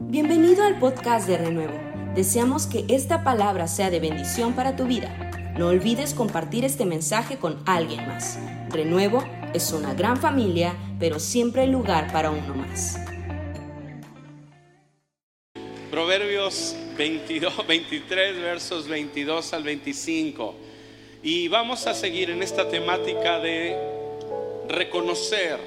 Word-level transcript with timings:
Bienvenido 0.00 0.62
al 0.62 0.78
podcast 0.78 1.26
de 1.26 1.36
Renuevo. 1.36 1.76
Deseamos 2.14 2.68
que 2.68 2.84
esta 2.88 3.24
palabra 3.24 3.66
sea 3.66 3.90
de 3.90 3.98
bendición 3.98 4.54
para 4.54 4.76
tu 4.76 4.86
vida. 4.86 5.12
No 5.58 5.66
olvides 5.66 6.14
compartir 6.14 6.64
este 6.64 6.84
mensaje 6.84 7.38
con 7.38 7.60
alguien 7.66 8.06
más. 8.06 8.38
Renuevo 8.70 9.24
es 9.54 9.72
una 9.72 9.94
gran 9.94 10.16
familia, 10.16 10.76
pero 11.00 11.18
siempre 11.18 11.62
hay 11.62 11.70
lugar 11.70 12.12
para 12.12 12.30
uno 12.30 12.54
más. 12.54 13.00
Proverbios 15.90 16.76
22, 16.96 17.66
23, 17.66 18.40
versos 18.40 18.86
22 18.86 19.52
al 19.52 19.64
25. 19.64 20.54
Y 21.24 21.48
vamos 21.48 21.88
a 21.88 21.94
seguir 21.94 22.30
en 22.30 22.44
esta 22.44 22.68
temática 22.68 23.40
de 23.40 23.76
reconocer 24.68 25.58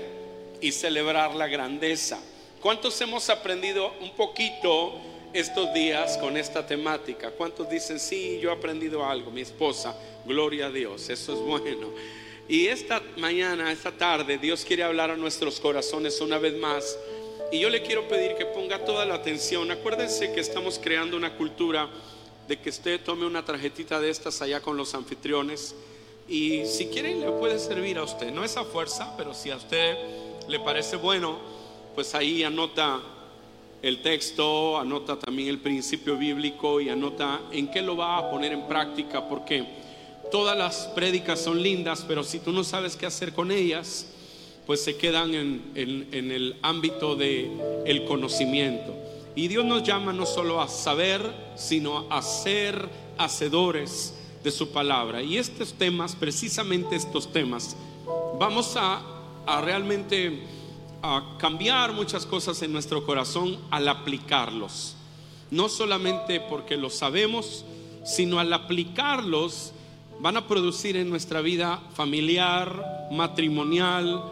y 0.62 0.72
celebrar 0.72 1.36
la 1.36 1.48
grandeza. 1.50 2.18
¿Cuántos 2.62 3.02
hemos 3.02 3.28
aprendido 3.32 3.92
un 4.02 4.12
poquito 4.12 4.94
estos 5.34 5.74
días 5.74 6.16
con 6.20 6.38
esta 6.38 6.64
temática? 6.64 7.32
¿Cuántos 7.32 7.68
dicen, 7.68 8.00
sí, 8.00 8.40
yo 8.40 8.52
he 8.52 8.54
aprendido 8.54 9.04
algo? 9.04 9.32
Mi 9.32 9.42
esposa, 9.42 9.96
gloria 10.28 10.68
a 10.68 10.70
Dios, 10.70 11.10
eso 11.10 11.34
es 11.34 11.40
bueno. 11.40 11.88
Y 12.48 12.68
esta 12.68 13.02
mañana, 13.18 13.72
esta 13.72 13.92
tarde, 13.92 14.38
Dios 14.38 14.64
quiere 14.64 14.84
hablar 14.84 15.10
a 15.10 15.18
nuestros 15.18 15.60
corazones 15.60 16.22
una 16.22 16.38
vez 16.38 16.54
más. 16.56 17.00
Y 17.52 17.60
yo 17.60 17.70
le 17.72 17.82
quiero 17.82 18.08
pedir 18.08 18.36
que 18.36 18.46
ponga 18.46 18.86
toda 18.86 19.06
la 19.08 19.16
atención. 19.16 19.72
Acuérdense 19.72 20.32
que 20.32 20.40
estamos 20.40 20.78
creando 20.78 21.18
una 21.18 21.36
cultura 21.36 21.90
de 22.48 22.60
que 22.60 22.70
usted 22.70 23.02
tome 23.02 23.26
una 23.26 23.44
tarjetita 23.44 24.00
de 24.00 24.12
estas 24.12 24.40
allá 24.40 24.62
con 24.62 24.78
los 24.78 24.94
anfitriones. 24.94 25.74
Y 26.28 26.68
si 26.68 26.86
quiere, 26.90 27.16
le 27.16 27.32
puede 27.32 27.58
servir 27.58 27.98
a 27.98 28.04
usted. 28.04 28.32
No 28.32 28.44
es 28.44 28.56
a 28.56 28.66
fuerza, 28.66 29.16
pero 29.18 29.34
si 29.34 29.50
a 29.50 29.56
usted 29.56 29.98
le 30.48 30.60
parece 30.60 30.96
bueno, 30.96 31.51
pues 31.96 32.16
ahí 32.16 32.44
anota 32.44 33.02
el 33.82 34.02
texto, 34.02 34.78
anota 34.78 35.18
también 35.18 35.50
el 35.50 35.60
principio 35.60 36.18
bíblico 36.18 36.80
y 36.80 36.90
anota 36.90 37.42
en 37.52 37.70
qué 37.70 37.82
lo 37.82 37.98
va 37.98 38.18
a 38.18 38.30
poner 38.30 38.52
en 38.52 38.68
práctica, 38.68 39.28
porque 39.28 39.66
todas 40.32 40.58
las 40.58 40.88
prédicas 40.96 41.40
son 41.42 41.62
lindas, 41.62 42.06
pero 42.08 42.24
si 42.24 42.40
tú 42.40 42.52
no 42.52 42.64
sabes 42.64 42.96
qué 42.96 43.06
hacer 43.06 43.34
con 43.34 43.52
ellas, 43.52 44.08
pues 44.66 44.84
se 44.84 44.96
quedan 44.96 45.34
en, 45.34 45.72
el 45.76 46.56
ámbito 46.62 47.16
del 47.16 47.60
el 47.86 48.06
conocimiento. 48.06 48.94
Y 49.36 49.48
Dios 49.48 49.66
nos 49.66 49.84
llama 49.84 50.14
no 50.14 50.26
solo 50.26 50.62
a 50.62 50.68
saber, 50.68 51.22
sino 51.56 52.06
a 52.10 52.22
ser 52.22 52.90
hacedores 53.18 54.14
de 54.44 54.52
su 54.52 54.72
palabra. 54.72 55.24
Y 55.24 55.38
estos 55.38 55.74
temas, 55.74 56.16
precisamente 56.16 56.96
estos 56.96 57.32
temas, 57.32 57.76
vamos 58.38 58.76
a, 58.76 59.02
a 59.46 59.62
realmente 59.62 60.42
a 61.02 61.36
cambiar 61.38 61.94
muchas 61.94 62.26
cosas 62.26 62.62
en 62.62 62.72
nuestro 62.72 63.06
corazón 63.06 63.58
al 63.72 63.88
aplicarlos. 63.88 64.96
No 65.50 65.68
solamente 65.68 66.40
porque 66.40 66.78
lo 66.78 66.90
sabemos, 66.90 67.66
sino 68.04 68.40
al 68.40 68.54
aplicarlos 68.54 69.74
van 70.20 70.38
a 70.38 70.48
producir 70.48 70.98
en 70.98 71.10
nuestra 71.10 71.42
vida 71.42 71.82
familiar, 71.96 73.10
matrimonial, 73.12 74.24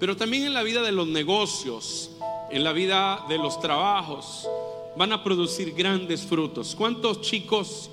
pero 0.00 0.16
también 0.16 0.44
en 0.44 0.54
la 0.54 0.62
vida 0.62 0.82
de 0.82 0.92
los 0.92 1.06
negocios, 1.06 2.10
en 2.50 2.64
la 2.64 2.72
vida 2.72 3.24
de 3.28 3.38
los 3.38 3.60
trabajos, 3.60 4.48
van 4.96 5.12
a 5.12 5.22
producir 5.22 5.74
grandes 5.74 6.22
frutos. 6.22 6.74
¿Cuántos 6.74 7.20
chicos 7.20 7.90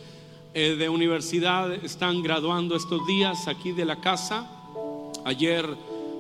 eh, 0.53 0.75
de 0.75 0.89
universidad 0.89 1.71
están 1.71 2.23
graduando 2.23 2.75
estos 2.75 3.05
días 3.05 3.47
aquí 3.47 3.71
de 3.71 3.85
la 3.85 4.01
casa? 4.01 4.49
Ayer 5.23 5.67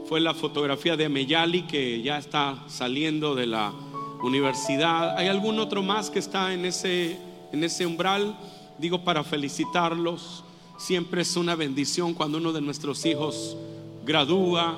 fue 0.07 0.19
la 0.19 0.35
fotografía 0.35 0.95
de 0.95 1.09
Meyali 1.09 1.63
que 1.63 2.01
ya 2.01 2.17
está 2.17 2.63
saliendo 2.67 3.33
de 3.33 3.47
la 3.47 3.73
universidad. 4.21 5.17
¿Hay 5.17 5.27
algún 5.27 5.59
otro 5.59 5.81
más 5.81 6.11
que 6.11 6.19
está 6.19 6.53
en 6.53 6.65
ese, 6.65 7.17
en 7.51 7.63
ese 7.63 7.85
umbral? 7.85 8.37
Digo 8.77 9.03
para 9.03 9.23
felicitarlos. 9.23 10.43
Siempre 10.77 11.21
es 11.21 11.35
una 11.35 11.55
bendición 11.55 12.13
cuando 12.13 12.37
uno 12.37 12.53
de 12.53 12.61
nuestros 12.61 13.05
hijos 13.05 13.57
gradúa, 14.05 14.77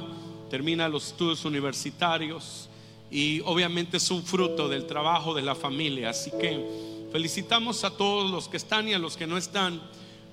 termina 0.50 0.88
los 0.88 1.08
estudios 1.08 1.44
universitarios 1.44 2.70
y 3.12 3.42
obviamente 3.42 3.98
es 3.98 4.10
un 4.12 4.24
fruto 4.24 4.70
del 4.70 4.86
trabajo 4.86 5.34
de 5.34 5.42
la 5.42 5.56
familia. 5.56 6.12
Así 6.12 6.32
que 6.40 7.10
felicitamos 7.12 7.84
a 7.84 7.90
todos 7.90 8.32
los 8.32 8.48
que 8.48 8.56
están 8.56 8.88
y 8.88 8.94
a 8.94 9.00
los 9.00 9.18
que 9.18 9.28
no 9.28 9.38
están 9.38 9.82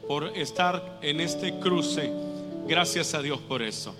por 0.06 0.36
estar 0.36 1.00
en 1.02 1.20
este 1.20 1.58
cruce. 1.58 2.12
Gracias 2.68 3.14
a 3.14 3.22
Dios 3.22 3.40
por 3.40 3.62
eso. 3.62 3.94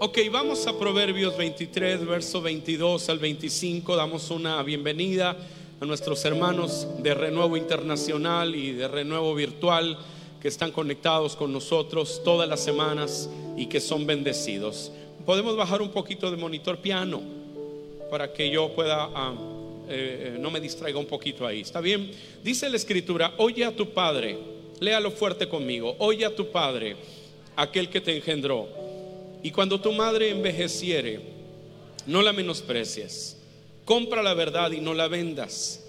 Ok, 0.00 0.18
vamos 0.30 0.66
a 0.66 0.76
Proverbios 0.76 1.36
23, 1.36 2.04
verso 2.04 2.42
22 2.42 3.08
al 3.08 3.20
25. 3.20 3.94
Damos 3.94 4.28
una 4.32 4.60
bienvenida 4.64 5.36
a 5.80 5.84
nuestros 5.84 6.24
hermanos 6.24 6.88
de 6.98 7.14
Renuevo 7.14 7.56
Internacional 7.56 8.56
y 8.56 8.72
de 8.72 8.88
Renuevo 8.88 9.32
Virtual 9.36 9.96
que 10.42 10.48
están 10.48 10.72
conectados 10.72 11.36
con 11.36 11.52
nosotros 11.52 12.22
todas 12.24 12.48
las 12.48 12.58
semanas 12.58 13.30
y 13.56 13.66
que 13.66 13.78
son 13.80 14.04
bendecidos. 14.04 14.90
Podemos 15.24 15.56
bajar 15.56 15.80
un 15.80 15.90
poquito 15.90 16.28
de 16.28 16.38
monitor 16.38 16.78
piano 16.78 17.22
para 18.10 18.32
que 18.32 18.50
yo 18.50 18.74
pueda, 18.74 19.08
ah, 19.14 19.32
eh, 19.88 20.36
no 20.40 20.50
me 20.50 20.60
distraiga 20.60 20.98
un 20.98 21.06
poquito 21.06 21.46
ahí. 21.46 21.60
¿Está 21.60 21.80
bien? 21.80 22.10
Dice 22.42 22.68
la 22.68 22.76
escritura, 22.76 23.32
oye 23.38 23.64
a 23.64 23.74
tu 23.74 23.90
padre, 23.90 24.36
léalo 24.80 25.12
fuerte 25.12 25.48
conmigo, 25.48 25.94
oye 26.00 26.26
a 26.26 26.34
tu 26.34 26.48
padre, 26.50 26.96
aquel 27.54 27.88
que 27.88 28.00
te 28.00 28.16
engendró 28.16 28.83
y 29.44 29.50
cuando 29.50 29.78
tu 29.78 29.92
madre 29.92 30.30
envejeciere, 30.30 31.20
no 32.06 32.22
la 32.22 32.32
menosprecies. 32.32 33.36
Compra 33.84 34.22
la 34.22 34.32
verdad 34.32 34.72
y 34.72 34.80
no 34.80 34.94
la 34.94 35.06
vendas. 35.06 35.84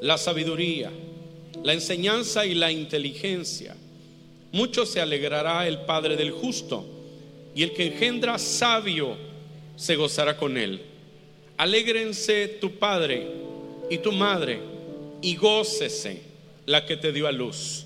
La 0.00 0.16
sabiduría, 0.16 0.92
la 1.64 1.72
enseñanza 1.72 2.46
y 2.46 2.54
la 2.54 2.70
inteligencia. 2.70 3.74
Mucho 4.52 4.86
se 4.86 5.00
alegrará 5.00 5.66
el 5.66 5.80
Padre 5.80 6.16
del 6.16 6.30
justo, 6.30 6.86
y 7.56 7.64
el 7.64 7.72
que 7.72 7.86
engendra 7.86 8.38
sabio 8.38 9.16
se 9.74 9.96
gozará 9.96 10.36
con 10.36 10.56
él. 10.56 10.80
Alégrense 11.56 12.46
tu 12.60 12.70
Padre 12.78 13.26
y 13.90 13.98
tu 13.98 14.12
Madre, 14.12 14.60
y 15.20 15.34
gócese 15.34 16.22
la 16.66 16.86
que 16.86 16.96
te 16.96 17.12
dio 17.12 17.26
a 17.26 17.32
luz. 17.32 17.84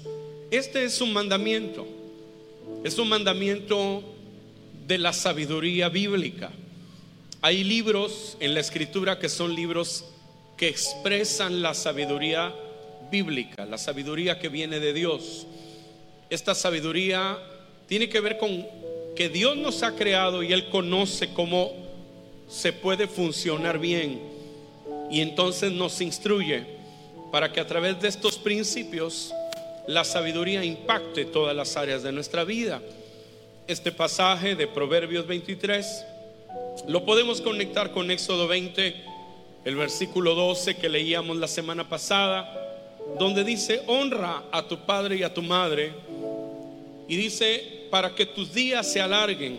Este 0.50 0.84
es 0.84 1.00
un 1.00 1.14
mandamiento. 1.14 1.86
Es 2.84 2.98
un 2.98 3.08
mandamiento 3.08 4.15
de 4.86 4.98
la 4.98 5.12
sabiduría 5.12 5.88
bíblica. 5.88 6.50
Hay 7.42 7.64
libros 7.64 8.36
en 8.40 8.54
la 8.54 8.60
escritura 8.60 9.18
que 9.18 9.28
son 9.28 9.54
libros 9.54 10.04
que 10.56 10.68
expresan 10.68 11.60
la 11.60 11.74
sabiduría 11.74 12.54
bíblica, 13.10 13.66
la 13.66 13.78
sabiduría 13.78 14.38
que 14.38 14.48
viene 14.48 14.78
de 14.78 14.92
Dios. 14.92 15.46
Esta 16.30 16.54
sabiduría 16.54 17.38
tiene 17.88 18.08
que 18.08 18.20
ver 18.20 18.38
con 18.38 18.66
que 19.16 19.28
Dios 19.28 19.56
nos 19.56 19.82
ha 19.82 19.96
creado 19.96 20.42
y 20.42 20.52
Él 20.52 20.68
conoce 20.70 21.32
cómo 21.32 21.72
se 22.48 22.72
puede 22.72 23.08
funcionar 23.08 23.78
bien. 23.78 24.20
Y 25.10 25.20
entonces 25.20 25.72
nos 25.72 26.00
instruye 26.00 26.64
para 27.32 27.52
que 27.52 27.60
a 27.60 27.66
través 27.66 28.00
de 28.00 28.08
estos 28.08 28.38
principios 28.38 29.32
la 29.88 30.04
sabiduría 30.04 30.64
impacte 30.64 31.24
todas 31.24 31.56
las 31.56 31.76
áreas 31.76 32.02
de 32.02 32.12
nuestra 32.12 32.44
vida 32.44 32.80
este 33.66 33.90
pasaje 33.90 34.54
de 34.54 34.66
Proverbios 34.66 35.26
23, 35.26 36.04
lo 36.86 37.04
podemos 37.04 37.40
conectar 37.40 37.90
con 37.90 38.10
Éxodo 38.10 38.46
20, 38.46 38.94
el 39.64 39.76
versículo 39.76 40.34
12 40.34 40.76
que 40.76 40.88
leíamos 40.88 41.36
la 41.36 41.48
semana 41.48 41.88
pasada, 41.88 42.52
donde 43.18 43.42
dice, 43.42 43.82
honra 43.86 44.44
a 44.52 44.62
tu 44.62 44.78
padre 44.86 45.16
y 45.16 45.22
a 45.24 45.34
tu 45.34 45.42
madre, 45.42 45.92
y 47.08 47.16
dice, 47.16 47.88
para 47.90 48.14
que 48.14 48.26
tus 48.26 48.52
días 48.52 48.90
se 48.90 49.00
alarguen 49.00 49.58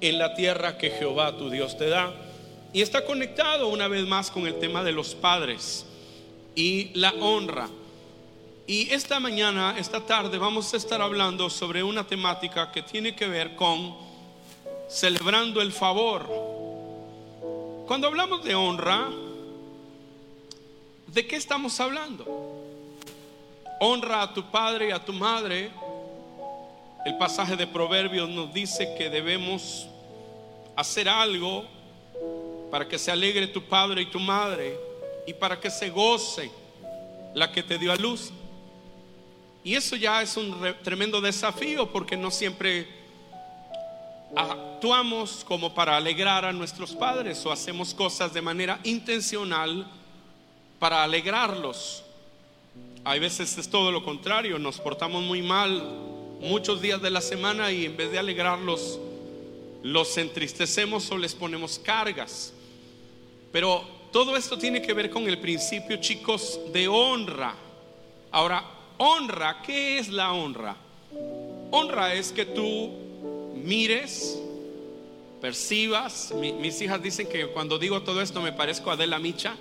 en 0.00 0.18
la 0.18 0.34
tierra 0.34 0.78
que 0.78 0.90
Jehová 0.90 1.36
tu 1.36 1.50
Dios 1.50 1.76
te 1.76 1.88
da. 1.88 2.12
Y 2.72 2.82
está 2.82 3.04
conectado 3.04 3.68
una 3.68 3.88
vez 3.88 4.06
más 4.06 4.30
con 4.30 4.46
el 4.46 4.58
tema 4.58 4.82
de 4.84 4.92
los 4.92 5.14
padres 5.14 5.84
y 6.54 6.90
la 6.94 7.12
honra. 7.20 7.68
Y 8.70 8.88
esta 8.92 9.18
mañana, 9.18 9.74
esta 9.76 10.06
tarde, 10.06 10.38
vamos 10.38 10.72
a 10.72 10.76
estar 10.76 11.02
hablando 11.02 11.50
sobre 11.50 11.82
una 11.82 12.06
temática 12.06 12.70
que 12.70 12.82
tiene 12.82 13.16
que 13.16 13.26
ver 13.26 13.56
con 13.56 13.96
celebrando 14.88 15.60
el 15.60 15.72
favor. 15.72 16.24
Cuando 17.88 18.06
hablamos 18.06 18.44
de 18.44 18.54
honra, 18.54 19.08
¿de 21.08 21.26
qué 21.26 21.34
estamos 21.34 21.80
hablando? 21.80 22.24
Honra 23.80 24.22
a 24.22 24.32
tu 24.32 24.48
padre 24.52 24.90
y 24.90 24.92
a 24.92 25.04
tu 25.04 25.14
madre. 25.14 25.72
El 27.04 27.18
pasaje 27.18 27.56
de 27.56 27.66
Proverbios 27.66 28.28
nos 28.28 28.54
dice 28.54 28.94
que 28.96 29.10
debemos 29.10 29.88
hacer 30.76 31.08
algo 31.08 31.64
para 32.70 32.86
que 32.86 33.00
se 33.00 33.10
alegre 33.10 33.48
tu 33.48 33.64
padre 33.64 34.02
y 34.02 34.06
tu 34.06 34.20
madre 34.20 34.78
y 35.26 35.34
para 35.34 35.58
que 35.58 35.72
se 35.72 35.90
goce 35.90 36.52
la 37.34 37.50
que 37.50 37.64
te 37.64 37.76
dio 37.76 37.90
a 37.90 37.96
luz. 37.96 38.32
Y 39.62 39.74
eso 39.74 39.96
ya 39.96 40.22
es 40.22 40.36
un 40.36 40.56
tremendo 40.82 41.20
desafío 41.20 41.90
porque 41.90 42.16
no 42.16 42.30
siempre 42.30 42.88
actuamos 44.34 45.44
como 45.44 45.74
para 45.74 45.96
alegrar 45.96 46.44
a 46.44 46.52
nuestros 46.52 46.94
padres 46.94 47.44
o 47.44 47.52
hacemos 47.52 47.92
cosas 47.92 48.32
de 48.32 48.40
manera 48.40 48.80
intencional 48.84 49.86
para 50.78 51.02
alegrarlos. 51.02 52.02
Hay 53.04 53.18
veces 53.18 53.58
es 53.58 53.68
todo 53.68 53.92
lo 53.92 54.04
contrario, 54.04 54.58
nos 54.58 54.80
portamos 54.80 55.22
muy 55.22 55.42
mal 55.42 55.82
muchos 56.40 56.80
días 56.80 57.02
de 57.02 57.10
la 57.10 57.20
semana 57.20 57.70
y 57.70 57.84
en 57.84 57.96
vez 57.96 58.10
de 58.10 58.18
alegrarlos, 58.18 58.98
los 59.82 60.16
entristecemos 60.18 61.10
o 61.10 61.18
les 61.18 61.34
ponemos 61.34 61.78
cargas. 61.78 62.52
Pero 63.52 63.84
todo 64.12 64.36
esto 64.36 64.58
tiene 64.58 64.82
que 64.82 64.92
ver 64.92 65.10
con 65.10 65.28
el 65.28 65.38
principio, 65.38 65.96
chicos, 65.98 66.58
de 66.72 66.88
honra. 66.88 67.54
Ahora, 68.30 68.64
honra, 69.00 69.62
¿qué 69.62 69.98
es 69.98 70.08
la 70.08 70.32
honra? 70.32 70.76
Honra 71.70 72.14
es 72.14 72.32
que 72.32 72.44
tú 72.44 72.90
mires, 73.54 74.38
percibas. 75.40 76.32
mis 76.34 76.80
hijas 76.82 77.02
dicen 77.02 77.26
que 77.26 77.46
cuando 77.48 77.78
digo 77.78 78.02
todo 78.02 78.20
esto 78.20 78.42
me 78.42 78.52
parezco 78.52 78.90
a 78.90 78.94
Adela 78.94 79.18
Micha. 79.18 79.56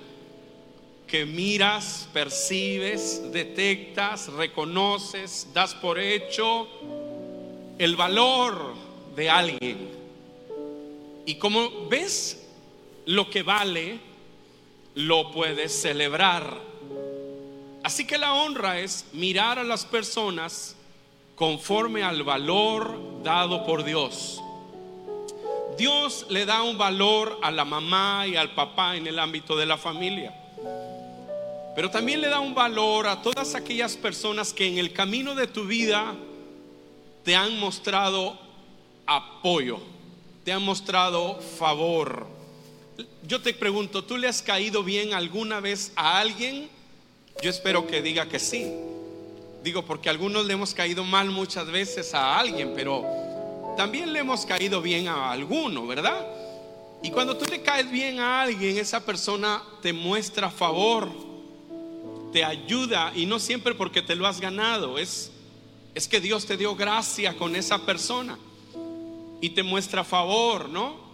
Que 1.07 1.25
miras, 1.25 2.07
percibes, 2.13 3.31
detectas, 3.31 4.27
reconoces, 4.27 5.47
das 5.53 5.74
por 5.74 5.97
hecho 5.97 6.68
el 7.80 7.95
valor 7.95 8.75
de 9.15 9.30
alguien. 9.30 9.89
Y 11.25 11.36
como 11.36 11.88
ves 11.88 12.45
lo 13.06 13.30
que 13.30 13.41
vale, 13.41 14.00
lo 14.95 15.31
puedes 15.31 15.81
celebrar. 15.81 16.59
Así 17.89 18.06
que 18.06 18.19
la 18.19 18.36
honra 18.36 18.80
es 18.80 19.03
mirar 19.13 19.57
a 19.57 19.63
las 19.63 19.83
personas 19.83 20.75
conforme 21.33 22.03
al 22.03 22.21
valor 22.21 23.24
dado 23.24 23.65
por 23.65 23.83
Dios. 23.83 24.39
Dios 25.75 26.27
le 26.30 26.45
da 26.45 26.62
un 26.62 26.77
valor 26.77 27.39
a 27.41 27.50
la 27.50 27.65
mamá 27.65 28.27
y 28.27 28.36
al 28.36 28.53
papá 28.53 28.95
en 28.95 29.07
el 29.07 29.18
ámbito 29.18 29.56
de 29.56 29.65
la 29.65 29.75
familia. 29.75 30.31
Pero 31.75 31.89
también 31.89 32.21
le 32.21 32.30
da 32.30 32.39
un 32.39 32.53
valor 32.53 33.07
a 33.07 33.24
todas 33.24 33.56
aquellas 33.56 33.97
personas 33.97 34.53
que 34.53 34.68
en 34.68 34.77
el 34.77 34.94
camino 34.94 35.33
de 35.33 35.47
tu 35.47 35.65
vida 35.65 36.13
te 37.24 37.36
han 37.36 37.59
mostrado 37.59 38.38
apoyo, 39.07 39.80
te 40.44 40.53
han 40.53 40.62
mostrado 40.62 41.41
favor. 41.41 42.27
Yo 43.24 43.41
te 43.41 43.51
pregunto, 43.56 44.03
¿tú 44.03 44.15
le 44.15 44.27
has 44.27 44.44
caído 44.44 44.83
bien 44.83 45.15
alguna 45.15 45.59
vez 45.59 45.91
a 45.95 46.19
alguien? 46.19 46.69
Yo 47.41 47.50
espero 47.50 47.88
que 47.88 48.01
diga 48.01 48.27
que 48.27 48.39
sí. 48.39 48.69
Digo, 49.63 49.83
porque 49.86 50.09
algunos 50.09 50.45
le 50.45 50.53
hemos 50.53 50.74
caído 50.74 51.03
mal 51.03 51.30
muchas 51.30 51.68
veces 51.68 52.13
a 52.13 52.38
alguien, 52.38 52.74
pero 52.75 53.06
también 53.77 54.12
le 54.12 54.19
hemos 54.19 54.45
caído 54.45 54.81
bien 54.81 55.07
a 55.07 55.31
alguno, 55.31 55.88
¿verdad? 55.88 56.25
Y 57.01 57.12
cuando 57.12 57.38
tú 57.38 57.45
le 57.50 57.62
caes 57.62 57.89
bien 57.89 58.19
a 58.19 58.41
alguien, 58.41 58.77
esa 58.77 59.06
persona 59.06 59.63
te 59.81 59.94
muestra 59.94 60.50
favor, 60.50 61.09
te 62.33 62.44
ayuda 62.44 63.13
y 63.15 63.25
no 63.25 63.39
siempre 63.39 63.74
porque 63.74 64.01
te 64.01 64.15
lo 64.15 64.27
has 64.27 64.41
ganado, 64.41 64.97
es, 64.97 65.31
es 65.95 66.07
que 66.09 66.19
Dios 66.19 66.45
te 66.45 66.57
dio 66.57 66.75
gracia 66.75 67.38
con 67.38 67.56
esa 67.56 67.86
persona 67.86 68.38
y 69.39 69.50
te 69.51 69.63
muestra 69.63 70.03
favor, 70.03 70.68
¿no? 70.68 71.09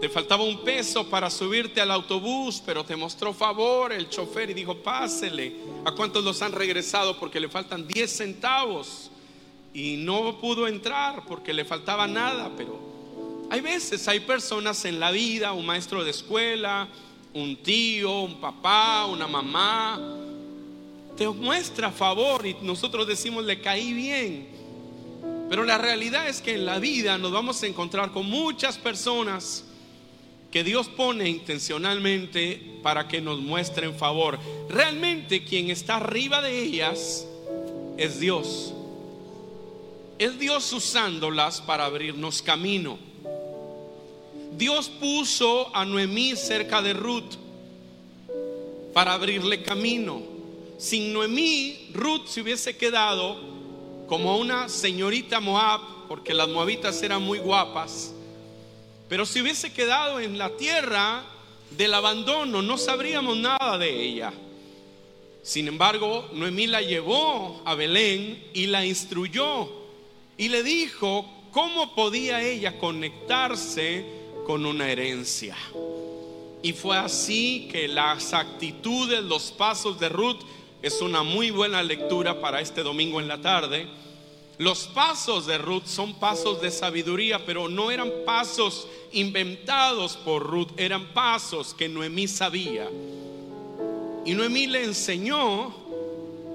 Te 0.00 0.08
faltaba 0.08 0.44
un 0.44 0.64
peso 0.64 1.10
para 1.10 1.28
subirte 1.28 1.78
al 1.78 1.90
autobús, 1.90 2.62
pero 2.64 2.84
te 2.84 2.96
mostró 2.96 3.34
favor 3.34 3.92
el 3.92 4.08
chofer 4.08 4.48
y 4.48 4.54
dijo, 4.54 4.74
pásele. 4.76 5.56
¿A 5.84 5.92
cuántos 5.92 6.24
los 6.24 6.40
han 6.40 6.52
regresado 6.52 7.18
porque 7.18 7.38
le 7.38 7.50
faltan 7.50 7.86
10 7.86 8.10
centavos? 8.10 9.10
Y 9.74 9.98
no 9.98 10.40
pudo 10.40 10.66
entrar 10.66 11.26
porque 11.26 11.52
le 11.52 11.66
faltaba 11.66 12.06
nada, 12.06 12.50
pero 12.56 12.80
hay 13.50 13.60
veces, 13.60 14.08
hay 14.08 14.20
personas 14.20 14.86
en 14.86 14.98
la 14.98 15.10
vida, 15.10 15.52
un 15.52 15.66
maestro 15.66 16.02
de 16.02 16.12
escuela, 16.12 16.88
un 17.34 17.56
tío, 17.56 18.22
un 18.22 18.40
papá, 18.40 19.04
una 19.04 19.28
mamá, 19.28 20.00
te 21.14 21.28
muestra 21.28 21.90
favor 21.90 22.46
y 22.46 22.56
nosotros 22.62 23.06
decimos 23.06 23.44
le 23.44 23.60
caí 23.60 23.92
bien. 23.92 24.48
Pero 25.50 25.64
la 25.64 25.76
realidad 25.76 26.26
es 26.26 26.40
que 26.40 26.54
en 26.54 26.64
la 26.64 26.78
vida 26.78 27.18
nos 27.18 27.32
vamos 27.32 27.62
a 27.62 27.66
encontrar 27.66 28.12
con 28.12 28.24
muchas 28.24 28.78
personas 28.78 29.66
que 30.50 30.64
Dios 30.64 30.88
pone 30.88 31.28
intencionalmente 31.28 32.78
para 32.82 33.06
que 33.06 33.20
nos 33.20 33.40
muestren 33.40 33.94
favor. 33.94 34.38
Realmente 34.68 35.44
quien 35.44 35.70
está 35.70 35.96
arriba 35.96 36.42
de 36.42 36.60
ellas 36.60 37.26
es 37.96 38.18
Dios. 38.18 38.72
Es 40.18 40.38
Dios 40.38 40.72
usándolas 40.72 41.60
para 41.60 41.84
abrirnos 41.84 42.42
camino. 42.42 42.98
Dios 44.56 44.88
puso 44.88 45.74
a 45.74 45.84
Noemí 45.84 46.34
cerca 46.34 46.82
de 46.82 46.92
Ruth 46.92 47.36
para 48.92 49.14
abrirle 49.14 49.62
camino. 49.62 50.20
Sin 50.78 51.12
Noemí, 51.12 51.90
Ruth 51.92 52.26
se 52.26 52.40
hubiese 52.40 52.76
quedado 52.76 53.38
como 54.08 54.36
una 54.38 54.68
señorita 54.68 55.38
Moab, 55.38 55.80
porque 56.08 56.34
las 56.34 56.48
moabitas 56.48 57.00
eran 57.02 57.22
muy 57.22 57.38
guapas 57.38 58.12
pero 59.10 59.26
si 59.26 59.42
hubiese 59.42 59.72
quedado 59.72 60.20
en 60.20 60.38
la 60.38 60.50
tierra 60.50 61.24
del 61.76 61.92
abandono, 61.94 62.62
no 62.62 62.78
sabríamos 62.78 63.36
nada 63.36 63.76
de 63.76 63.90
ella. 63.90 64.32
Sin 65.42 65.66
embargo, 65.66 66.30
Noemí 66.32 66.68
la 66.68 66.80
llevó 66.80 67.60
a 67.64 67.74
Belén 67.74 68.40
y 68.54 68.68
la 68.68 68.86
instruyó 68.86 69.68
y 70.38 70.48
le 70.48 70.62
dijo 70.62 71.28
cómo 71.50 71.92
podía 71.96 72.40
ella 72.40 72.78
conectarse 72.78 74.04
con 74.46 74.64
una 74.64 74.88
herencia. 74.88 75.56
Y 76.62 76.72
fue 76.72 76.96
así 76.96 77.68
que 77.72 77.88
las 77.88 78.32
actitudes, 78.32 79.24
los 79.24 79.50
pasos 79.50 79.98
de 79.98 80.08
Ruth 80.08 80.40
es 80.82 81.00
una 81.02 81.24
muy 81.24 81.50
buena 81.50 81.82
lectura 81.82 82.40
para 82.40 82.60
este 82.60 82.84
domingo 82.84 83.20
en 83.20 83.26
la 83.26 83.40
tarde 83.40 83.88
los 84.60 84.88
pasos 84.88 85.46
de 85.46 85.56
Ruth 85.56 85.86
son 85.86 86.12
pasos 86.16 86.60
de 86.60 86.70
sabiduría, 86.70 87.46
pero 87.46 87.66
no 87.66 87.90
eran 87.90 88.12
pasos 88.26 88.86
inventados 89.10 90.18
por 90.18 90.42
Ruth, 90.42 90.68
eran 90.76 91.14
pasos 91.14 91.72
que 91.72 91.88
Noemí 91.88 92.28
sabía. 92.28 92.86
Y 94.26 94.34
Noemí 94.34 94.66
le 94.66 94.84
enseñó 94.84 95.74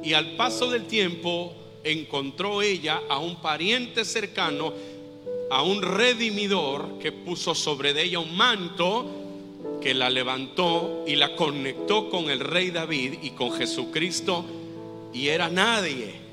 y 0.04 0.13
al 0.13 0.36
paso 0.36 0.69
del 0.69 0.86
tiempo 0.86 1.56
encontró 1.84 2.62
ella 2.62 3.02
a 3.10 3.18
un 3.18 3.38
pariente 3.38 4.06
cercano, 4.06 4.72
a 5.50 5.63
un 5.63 5.81
redimidor 5.81 7.00
que 7.00 7.12
puso 7.12 7.56
sobre 7.56 8.00
ella 8.00 8.19
un 8.19 8.38
manto 8.38 9.08
que 9.81 9.96
la 9.96 10.12
levantó 10.12 11.06
y 11.08 11.16
la 11.16 11.36
conectó 11.36 12.12
con 12.12 12.30
el 12.30 12.40
rey 12.40 12.69
David 12.69 13.16
y 13.24 13.31
con 13.31 13.51
Jesucristo 13.54 14.46
y 15.12 15.30
era 15.30 15.50
nadie 15.50 16.25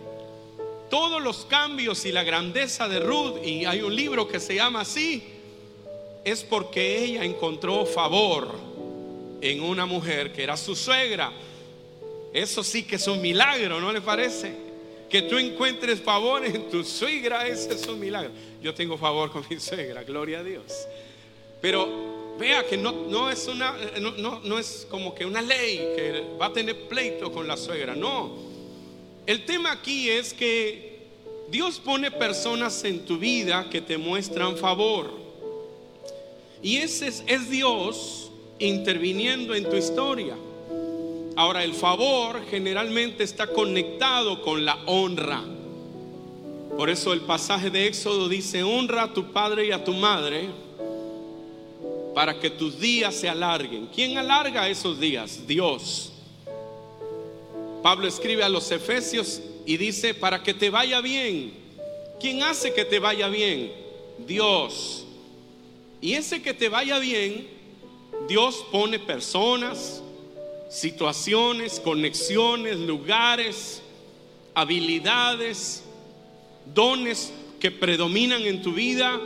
todos 0.93 1.23
los 1.23 1.47
cambios 1.47 2.05
y 2.05 2.13
la 2.13 2.23
grandeza 2.23 2.87
de 2.87 3.01
Ruth, 3.01 3.43
y 3.43 3.65
hay 3.65 3.81
un 3.81 3.97
libro 3.97 4.29
que 4.29 4.39
se 4.39 4.57
llama 4.57 4.83
así, 4.83 5.23
es 6.23 6.45
porque 6.45 7.03
ella 7.03 7.25
encontró 7.25 7.87
favor 7.87 8.55
en 9.41 9.63
una 9.63 9.87
mujer 9.87 10.35
que 10.35 10.43
era 10.43 10.55
su 10.55 10.77
suegra. 10.77 11.33
Eso 12.35 12.63
sí 12.63 12.83
que 12.83 12.97
es 12.97 13.09
un 13.09 13.23
milagro, 13.23 13.81
¿no 13.81 13.91
le 13.91 14.03
parece? 14.03 14.55
Que 15.09 15.23
tú 15.23 15.39
encuentres 15.39 15.99
favor 15.99 16.45
en 16.45 16.69
tu 16.69 16.85
suegra, 16.85 17.47
ese 17.47 17.73
es 17.73 17.87
un 17.87 17.99
milagro. 17.99 18.31
Yo 18.61 18.75
tengo 18.75 18.99
favor 18.99 19.33
con 19.33 19.47
mi 19.49 19.59
suegra, 19.59 20.03
gloria 20.03 20.41
a 20.41 20.45
Dios. 20.45 20.87
Pero 21.63 22.37
vea 22.39 22.67
que 22.67 22.77
no, 22.77 22.93
no 22.93 23.31
es 23.31 23.47
una, 23.47 23.75
no, 23.99 24.41
no 24.41 24.59
es 24.59 24.87
como 24.91 25.15
que 25.15 25.25
una 25.25 25.41
ley 25.41 25.79
que 25.97 26.37
va 26.39 26.47
a 26.47 26.53
tener 26.53 26.87
pleito 26.87 27.33
con 27.33 27.49
la 27.49 27.57
suegra, 27.57 27.95
no. 27.95 28.52
El 29.27 29.45
tema 29.45 29.73
aquí 29.73 30.11
es 30.11 30.35
que 30.35 30.93
Dios 31.49 31.79
pone 31.79 32.11
personas 32.11 32.83
en 32.85 33.05
tu 33.05 33.19
vida 33.19 33.69
que 33.71 33.81
te 33.81 33.99
muestran 33.99 34.57
favor. 34.57 35.13
Y 36.63 36.79
ese 36.79 37.09
es, 37.09 37.51
Dios 37.51 38.31
interviniendo 38.59 39.55
en 39.55 39.69
tu 39.69 39.77
historia. 39.77 40.37
Ahora, 41.37 41.63
el 41.63 41.75
favor 41.75 42.43
generalmente 42.51 43.23
está 43.25 43.47
conectado 43.47 44.43
con 44.43 44.65
la 44.65 44.79
honra. 44.87 45.43
Por 46.77 46.91
eso 46.91 47.13
el 47.13 47.21
pasaje 47.21 47.71
de 47.71 47.87
Éxodo 47.87 48.29
dice, 48.29 48.63
honra 48.63 49.05
a 49.05 49.13
tu 49.13 49.33
padre 49.33 49.67
y 49.67 49.73
a 49.73 49.85
tu 49.85 49.93
madre 49.93 50.49
para 52.15 52.39
que 52.39 52.51
tus 52.51 52.79
días 52.79 53.15
se 53.15 53.29
alarguen. 53.29 53.89
¿Quién 53.95 54.19
alarga 54.19 54.69
esos 54.69 54.99
días? 54.99 55.47
Dios. 55.47 56.12
Pablo 57.83 58.07
escribe 58.07 58.45
a 58.45 58.49
los 58.49 58.71
Efesios 58.71 59.41
y 59.67 59.77
dice, 59.77 60.15
para 60.15 60.43
que 60.43 60.55
te 60.55 60.71
vaya 60.71 61.01
bien. 61.01 61.53
¿Quién 62.21 62.43
hace 62.43 62.73
que 62.73 62.85
te 62.85 62.99
vaya 62.99 63.29
bien? 63.29 63.73
Dios. 64.27 65.05
Y 66.01 66.15
ese 66.15 66.43
que 66.43 66.55
te 66.55 66.69
vaya 66.69 66.99
bien, 66.99 67.49
Dios 68.29 68.65
pone 68.71 68.99
personas, 68.99 70.03
situaciones, 70.71 71.81
conexiones, 71.81 72.79
lugares, 72.79 73.83
habilidades, 74.55 75.85
dones 76.73 77.33
que 77.61 77.71
predominan 77.71 78.43
en 78.43 78.63
tu 78.63 78.73
vida 78.73 79.21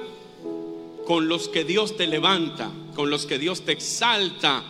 con 1.07 1.29
los 1.29 1.49
que 1.49 1.65
Dios 1.65 1.97
te 1.97 2.07
levanta, 2.07 2.71
con 2.95 3.11
los 3.11 3.27
que 3.27 3.39
Dios 3.39 3.63
te 3.63 3.73
exalta 3.73 4.65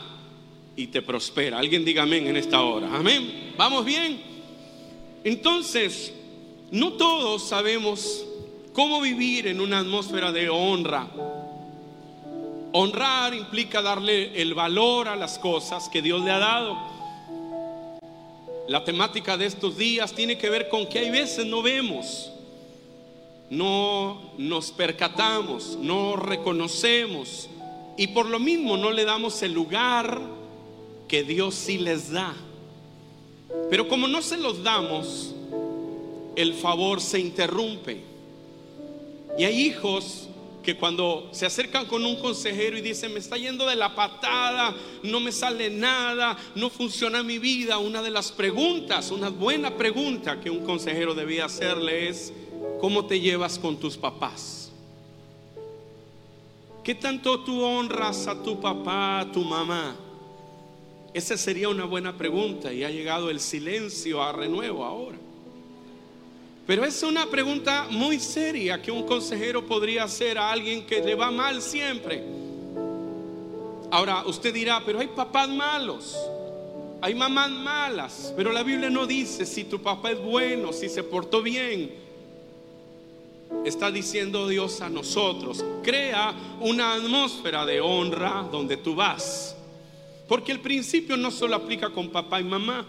y 0.77 0.89
te 0.89 1.03
prospera. 1.03 1.59
Alguien 1.59 1.85
diga 1.85 2.03
amén 2.03 2.27
en 2.27 2.37
esta 2.37 2.63
hora. 2.63 2.95
Amén. 2.95 3.46
¿Vamos 3.57 3.85
bien? 3.85 4.21
Entonces, 5.25 6.13
no 6.71 6.93
todos 6.93 7.49
sabemos 7.49 8.25
cómo 8.75 9.01
vivir 9.01 9.47
en 9.47 9.61
una 9.61 9.79
atmósfera 9.79 10.31
de 10.31 10.51
honra. 10.51 11.09
Honrar 12.73 13.33
implica 13.35 13.81
darle 13.81 14.41
el 14.41 14.53
valor 14.53 15.09
a 15.09 15.17
las 15.17 15.39
cosas 15.39 15.89
que 15.89 16.03
Dios 16.03 16.23
le 16.23 16.31
ha 16.31 16.39
dado. 16.39 16.77
La 18.69 18.85
temática 18.85 19.39
de 19.39 19.47
estos 19.47 19.79
días 19.79 20.13
tiene 20.13 20.37
que 20.37 20.51
ver 20.51 20.69
con 20.69 20.87
que 20.87 20.99
hay 20.99 21.11
veces 21.11 21.47
no 21.47 21.63
vemos, 21.63 22.31
no 23.49 24.33
nos 24.37 24.71
percatamos, 24.73 25.79
no 25.81 26.17
reconocemos 26.17 27.49
y 27.97 28.09
por 28.09 28.27
lo 28.27 28.39
mismo 28.39 28.77
no 28.77 28.91
le 28.91 29.05
damos 29.05 29.43
el 29.43 29.53
lugar 29.53 30.21
que 31.09 31.23
Dios 31.23 31.55
sí 31.55 31.79
les 31.79 32.11
da. 32.11 32.35
Pero 33.71 33.89
como 33.89 34.07
no 34.07 34.23
se 34.23 34.37
los 34.37 34.63
damos, 34.63 35.35
el 36.37 36.55
favor 36.55 37.01
se 37.01 37.19
interrumpe. 37.19 38.01
Y 39.39 39.45
hay 39.45 39.61
hijos 39.61 40.29
que 40.63 40.77
cuando 40.77 41.29
se 41.31 41.47
acercan 41.47 41.87
con 41.87 42.05
un 42.05 42.17
consejero 42.17 42.77
y 42.77 42.81
dicen, 42.81 43.13
me 43.13 43.21
está 43.21 43.37
yendo 43.37 43.67
de 43.67 43.77
la 43.77 43.95
patada, 43.95 44.75
no 45.05 45.21
me 45.21 45.31
sale 45.31 45.71
nada, 45.71 46.37
no 46.57 46.71
funciona 46.71 47.23
mi 47.23 47.39
vida, 47.39 47.79
una 47.79 48.03
de 48.03 48.11
las 48.11 48.33
preguntas, 48.33 49.13
una 49.13 49.29
buena 49.29 49.77
pregunta 49.77 50.41
que 50.41 50.51
un 50.51 50.65
consejero 50.65 51.15
debía 51.15 51.45
hacerle 51.45 52.09
es, 52.09 52.33
¿cómo 52.81 53.07
te 53.07 53.21
llevas 53.21 53.61
con 53.61 53.77
tus 53.77 53.97
papás? 53.97 54.73
¿Qué 56.83 56.97
tanto 56.97 57.41
tú 57.41 57.63
honras 57.63 58.27
a 58.27 58.43
tu 58.43 58.61
papá, 58.61 59.21
a 59.21 59.31
tu 59.31 59.43
mamá? 59.43 59.95
Esa 61.17 61.39
sería 61.39 61.71
una 61.71 61.87
buena 61.87 62.15
pregunta 62.15 62.71
y 62.71 62.85
ha 62.85 62.91
llegado 62.91 63.31
el 63.31 63.41
silencio 63.41 64.23
a 64.23 64.33
renuevo 64.33 64.85
ahora. 64.85 65.17
Pero 66.67 66.85
es 66.85 67.03
una 67.03 67.25
pregunta 67.25 67.87
muy 67.89 68.21
seria 68.21 68.83
que 68.83 68.91
un 68.91 69.05
consejero 69.05 69.65
podría 69.65 70.05
hacer 70.05 70.37
a 70.37 70.53
alguien 70.53 70.85
que 70.85 71.01
le 71.01 71.15
va 71.15 71.31
mal 71.31 71.63
siempre. 71.63 72.23
Ahora, 73.91 74.27
usted 74.27 74.53
dirá, 74.53 74.83
pero 74.85 75.01
hay 75.01 75.07
papás 75.07 75.49
malos, 75.49 76.19
hay 77.01 77.15
mamás 77.15 77.51
malas, 77.51 78.35
pero 78.37 78.53
la 78.53 78.63
Biblia 78.63 78.91
no 78.91 79.07
dice 79.07 79.47
si 79.47 79.65
tu 79.65 79.81
papá 79.81 80.11
es 80.11 80.21
bueno, 80.21 80.71
si 80.71 80.91
se 80.91 81.03
portó 81.03 81.41
bien. 81.41 81.95
Está 83.65 83.91
diciendo 83.91 84.49
Dios 84.49 84.83
a 84.83 84.91
nosotros, 84.91 85.65
crea 85.83 86.35
una 86.61 86.93
atmósfera 86.93 87.65
de 87.65 87.81
honra 87.81 88.47
donde 88.53 88.77
tú 88.77 88.95
vas. 88.95 89.57
Porque 90.29 90.53
el 90.53 90.61
principio 90.61 91.17
no 91.17 91.31
solo 91.31 91.57
aplica 91.57 91.91
con 91.91 92.11
papá 92.11 92.41
y 92.41 92.45
mamá. 92.45 92.87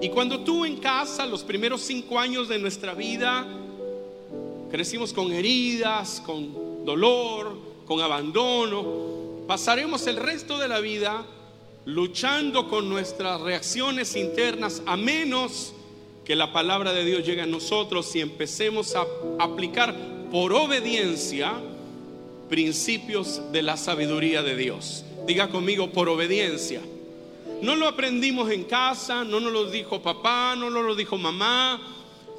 Y 0.00 0.08
cuando 0.08 0.40
tú 0.40 0.64
en 0.64 0.76
casa, 0.76 1.26
los 1.26 1.42
primeros 1.42 1.82
cinco 1.82 2.18
años 2.18 2.48
de 2.48 2.58
nuestra 2.58 2.94
vida, 2.94 3.46
crecimos 4.70 5.12
con 5.12 5.32
heridas, 5.32 6.22
con 6.24 6.84
dolor, 6.84 7.56
con 7.86 8.00
abandono, 8.00 9.44
pasaremos 9.46 10.06
el 10.06 10.16
resto 10.16 10.58
de 10.58 10.68
la 10.68 10.80
vida 10.80 11.24
luchando 11.84 12.68
con 12.68 12.88
nuestras 12.88 13.40
reacciones 13.40 14.16
internas 14.16 14.82
a 14.86 14.96
menos 14.96 15.74
que 16.24 16.34
la 16.34 16.52
palabra 16.52 16.92
de 16.92 17.04
Dios 17.04 17.24
llegue 17.26 17.42
a 17.42 17.46
nosotros 17.46 18.14
y 18.16 18.20
empecemos 18.20 18.96
a 18.96 19.06
aplicar 19.38 19.94
por 20.30 20.54
obediencia 20.54 21.52
principios 22.48 23.40
de 23.52 23.62
la 23.62 23.76
sabiduría 23.76 24.42
de 24.42 24.56
Dios. 24.56 25.04
Diga 25.26 25.48
conmigo, 25.48 25.90
por 25.90 26.08
obediencia. 26.08 26.80
No 27.62 27.76
lo 27.76 27.88
aprendimos 27.88 28.50
en 28.50 28.64
casa, 28.64 29.24
no 29.24 29.40
nos 29.40 29.52
lo 29.52 29.70
dijo 29.70 30.02
papá, 30.02 30.54
no 30.56 30.68
nos 30.68 30.84
lo 30.84 30.94
dijo 30.94 31.16
mamá, 31.16 31.80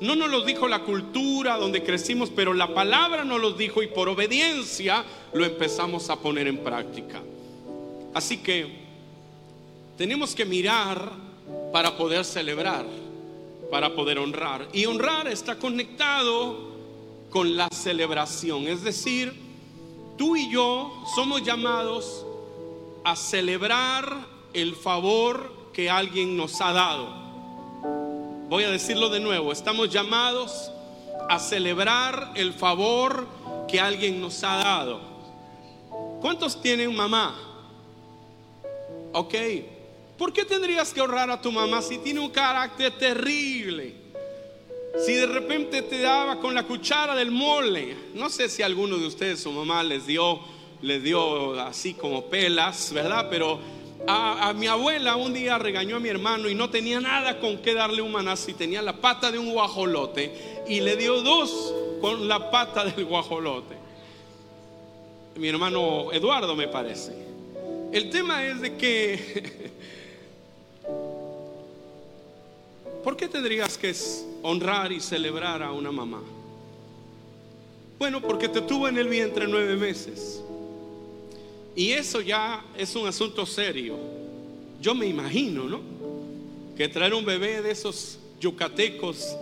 no 0.01 0.15
nos 0.15 0.29
lo 0.29 0.41
dijo 0.41 0.67
la 0.67 0.83
cultura 0.83 1.57
donde 1.57 1.81
crecimos, 1.81 2.29
pero 2.29 2.53
la 2.53 2.73
palabra 2.73 3.23
nos 3.23 3.41
lo 3.41 3.51
dijo 3.51 3.81
y 3.81 3.87
por 3.87 4.09
obediencia 4.09 5.03
lo 5.33 5.45
empezamos 5.45 6.09
a 6.09 6.17
poner 6.17 6.47
en 6.47 6.57
práctica. 6.59 7.21
Así 8.13 8.37
que 8.37 8.67
tenemos 9.97 10.35
que 10.35 10.45
mirar 10.45 11.11
para 11.71 11.97
poder 11.97 12.23
celebrar, 12.25 12.85
para 13.71 13.95
poder 13.95 14.19
honrar. 14.19 14.67
Y 14.73 14.85
honrar 14.85 15.27
está 15.27 15.57
conectado 15.57 16.75
con 17.29 17.55
la 17.55 17.67
celebración. 17.69 18.67
Es 18.67 18.83
decir, 18.83 19.33
tú 20.17 20.35
y 20.35 20.51
yo 20.51 21.03
somos 21.15 21.43
llamados 21.43 22.24
a 23.05 23.15
celebrar 23.15 24.25
el 24.53 24.75
favor 24.75 25.69
que 25.71 25.89
alguien 25.89 26.35
nos 26.35 26.59
ha 26.59 26.73
dado. 26.73 27.07
Voy 28.49 28.63
a 28.63 28.71
decirlo 28.71 29.09
de 29.09 29.19
nuevo, 29.19 29.51
estamos 29.51 29.89
llamados 29.91 30.71
a 31.29 31.37
celebrar 31.37 32.31
el 32.35 32.51
favor 32.51 33.27
que 33.67 33.79
alguien 33.79 34.19
nos 34.19 34.43
ha 34.43 34.55
dado. 34.55 34.99
¿Cuántos 36.19 36.59
tienen 36.61 36.95
mamá? 36.95 37.35
Ok. 39.13 39.35
¿Por 40.17 40.33
qué 40.33 40.43
tendrías 40.43 40.91
que 40.91 41.01
honrar 41.01 41.29
a 41.29 41.39
tu 41.39 41.51
mamá 41.51 41.83
si 41.83 41.99
tiene 41.99 42.19
un 42.19 42.31
carácter 42.31 42.97
terrible? 42.97 43.93
Si 45.05 45.13
de 45.13 45.27
repente 45.27 45.83
te 45.83 45.99
daba 46.01 46.39
con 46.39 46.55
la 46.55 46.63
cuchara 46.63 47.13
del 47.15 47.29
mole. 47.29 47.95
No 48.15 48.29
sé 48.29 48.49
si 48.49 48.63
alguno 48.63 48.97
de 48.97 49.05
ustedes 49.05 49.41
su 49.41 49.51
mamá 49.51 49.83
les 49.83 50.07
dio 50.07 50.54
le 50.81 50.99
dio 50.99 51.59
así 51.59 51.93
como 51.93 52.25
pelas, 52.25 52.91
¿verdad? 52.93 53.27
Pero 53.29 53.59
a, 54.07 54.53
mi 54.53 54.67
abuela 54.67 55.15
un 55.15 55.33
día 55.33 55.57
regañó 55.57 55.95
a 55.95 55.99
mi 55.99 56.09
hermano 56.09 56.49
y 56.49 56.55
no 56.55 56.69
tenía 56.69 56.99
nada 56.99 57.39
con 57.39 57.57
qué 57.57 57.73
darle 57.73 58.01
un 58.01 58.11
manazo 58.11 58.51
y 58.51 58.53
tenía 58.53 58.81
la 58.81 59.01
pata 59.01 59.31
de 59.31 59.39
un 59.39 59.51
guajolote 59.51 60.63
y 60.67 60.81
le 60.81 60.95
dio 60.95 61.21
dos 61.21 61.73
con 62.01 62.27
la 62.27 62.51
pata 62.51 62.85
del 62.85 63.05
guajolote. 63.05 63.75
Mi 65.35 65.47
hermano 65.47 66.11
Eduardo 66.11 66.55
me 66.55 66.67
parece. 66.67 67.13
El 67.91 68.09
tema 68.09 68.45
es 68.45 68.61
de 68.61 68.75
que, 68.75 69.71
¿por 73.03 73.17
qué 73.17 73.27
tendrías 73.27 73.77
que 73.77 73.93
honrar 74.43 74.91
y 74.91 74.99
celebrar 74.99 75.63
a 75.63 75.71
una 75.71 75.91
mamá? 75.91 76.21
Bueno, 77.97 78.21
porque 78.21 78.49
te 78.49 78.61
tuvo 78.61 78.87
en 78.87 78.97
el 78.97 79.07
vientre 79.07 79.47
nueve 79.47 79.75
meses. 79.75 80.43
Y 81.75 81.91
eso 81.91 82.21
ya 82.21 82.63
es 82.77 82.95
un 82.95 83.07
asunto 83.07 83.45
serio. 83.45 83.97
Yo 84.81 84.95
me 84.95 85.05
imagino, 85.05 85.65
¿no? 85.65 85.81
Que 86.77 86.87
traer 86.87 87.13
un 87.13 87.25
bebé 87.25 87.61
de 87.61 87.71
esos 87.71 88.19
yucatecos 88.39 89.35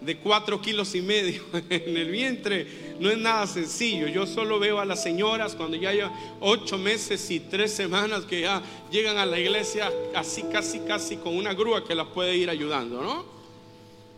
de 0.00 0.18
cuatro 0.18 0.60
kilos 0.60 0.94
y 0.94 1.00
medio 1.00 1.42
en 1.70 1.96
el 1.96 2.10
vientre 2.10 2.84
no 3.00 3.10
es 3.10 3.18
nada 3.18 3.46
sencillo. 3.46 4.06
Yo 4.08 4.26
solo 4.26 4.58
veo 4.58 4.78
a 4.78 4.84
las 4.84 5.02
señoras 5.02 5.54
cuando 5.54 5.76
ya 5.76 5.90
hay 5.90 6.00
ocho 6.40 6.78
meses 6.78 7.30
y 7.30 7.40
tres 7.40 7.72
semanas 7.72 8.24
que 8.24 8.42
ya 8.42 8.62
llegan 8.90 9.18
a 9.18 9.26
la 9.26 9.38
iglesia 9.38 9.90
así, 10.14 10.44
casi, 10.52 10.80
casi 10.80 11.16
con 11.16 11.36
una 11.36 11.54
grúa 11.54 11.84
que 11.84 11.94
las 11.94 12.06
puede 12.08 12.36
ir 12.36 12.50
ayudando, 12.50 13.02
¿no? 13.02 13.24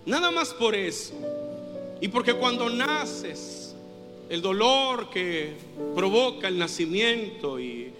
Nada 0.05 0.31
más 0.31 0.53
por 0.53 0.75
eso. 0.75 1.15
Y 2.01 2.09
porque 2.09 2.35
cuando 2.35 2.69
naces, 2.69 3.66
el 4.29 4.43
dolor 4.43 5.09
que 5.11 5.55
provoca 5.95 6.49
el 6.49 6.59
nacimiento 6.59 7.61
y 7.61 7.93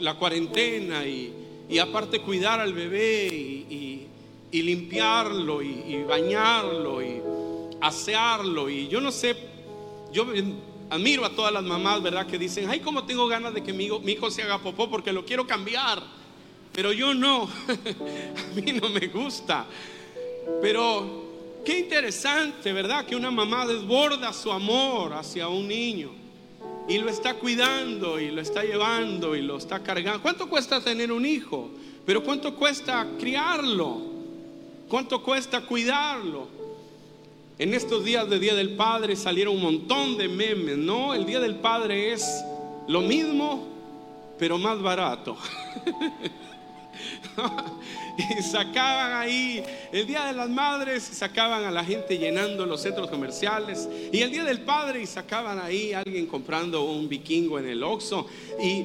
la 0.00 0.14
cuarentena 0.14 1.06
y, 1.06 1.32
aparte 1.80 2.20
cuidar 2.20 2.60
al 2.60 2.72
bebé 2.72 3.26
y, 3.26 4.08
limpiarlo 4.52 5.62
y, 5.62 6.04
bañarlo 6.08 7.02
y 7.02 7.20
asearlo. 7.80 8.70
Y 8.70 8.88
yo 8.88 9.00
no 9.00 9.10
sé, 9.10 9.36
yo 10.12 10.26
admiro 10.90 11.24
a 11.24 11.30
todas 11.30 11.52
las 11.52 11.64
mamás, 11.64 12.02
¿verdad? 12.02 12.26
Que 12.26 12.38
dicen, 12.38 12.68
ay, 12.70 12.80
cómo 12.80 13.04
tengo 13.04 13.26
ganas 13.26 13.52
de 13.52 13.62
que 13.62 13.72
mi 13.72 13.86
hijo, 13.86 14.00
mi 14.00 14.12
hijo 14.12 14.30
se 14.30 14.42
haga 14.42 14.58
popó 14.58 14.88
porque 14.88 15.12
lo 15.12 15.24
quiero 15.24 15.46
cambiar, 15.46 16.02
pero 16.72 16.92
yo 16.92 17.14
no, 17.14 17.42
a 17.68 18.60
mí 18.60 18.72
no 18.72 18.88
me 18.88 19.08
gusta, 19.08 19.66
pero 20.62 21.23
Qué 21.64 21.78
interesante, 21.78 22.72
¿verdad? 22.72 23.06
Que 23.06 23.16
una 23.16 23.30
mamá 23.30 23.66
desborda 23.66 24.32
su 24.32 24.52
amor 24.52 25.14
hacia 25.14 25.48
un 25.48 25.66
niño 25.66 26.10
y 26.86 26.98
lo 26.98 27.08
está 27.08 27.34
cuidando 27.34 28.20
y 28.20 28.30
lo 28.30 28.42
está 28.42 28.62
llevando 28.62 29.34
y 29.34 29.40
lo 29.40 29.56
está 29.56 29.80
cargando. 29.82 30.20
¿Cuánto 30.20 30.48
cuesta 30.48 30.80
tener 30.82 31.10
un 31.10 31.24
hijo? 31.24 31.70
Pero 32.04 32.22
¿cuánto 32.22 32.54
cuesta 32.54 33.06
criarlo? 33.18 34.02
¿Cuánto 34.88 35.22
cuesta 35.22 35.62
cuidarlo? 35.62 36.48
En 37.58 37.72
estos 37.72 38.04
días 38.04 38.28
de 38.28 38.38
Día 38.38 38.54
del 38.54 38.76
Padre 38.76 39.16
salieron 39.16 39.56
un 39.56 39.62
montón 39.62 40.18
de 40.18 40.28
memes, 40.28 40.76
¿no? 40.76 41.14
El 41.14 41.24
Día 41.24 41.40
del 41.40 41.54
Padre 41.54 42.12
es 42.12 42.44
lo 42.88 43.00
mismo, 43.00 43.66
pero 44.38 44.58
más 44.58 44.82
barato. 44.82 45.36
y 48.38 48.42
sacaban 48.42 49.12
ahí 49.12 49.62
el 49.92 50.06
Día 50.06 50.24
de 50.26 50.32
las 50.32 50.48
Madres, 50.48 51.02
sacaban 51.02 51.64
a 51.64 51.70
la 51.70 51.84
gente 51.84 52.18
llenando 52.18 52.66
los 52.66 52.82
centros 52.82 53.10
comerciales. 53.10 53.88
Y 54.12 54.20
el 54.20 54.30
Día 54.30 54.44
del 54.44 54.60
Padre, 54.60 55.02
y 55.02 55.06
sacaban 55.06 55.58
ahí 55.58 55.92
alguien 55.92 56.26
comprando 56.26 56.84
un 56.84 57.08
vikingo 57.08 57.58
en 57.58 57.68
el 57.68 57.82
Oxxo. 57.82 58.26
Y, 58.62 58.84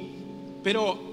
pero 0.64 1.10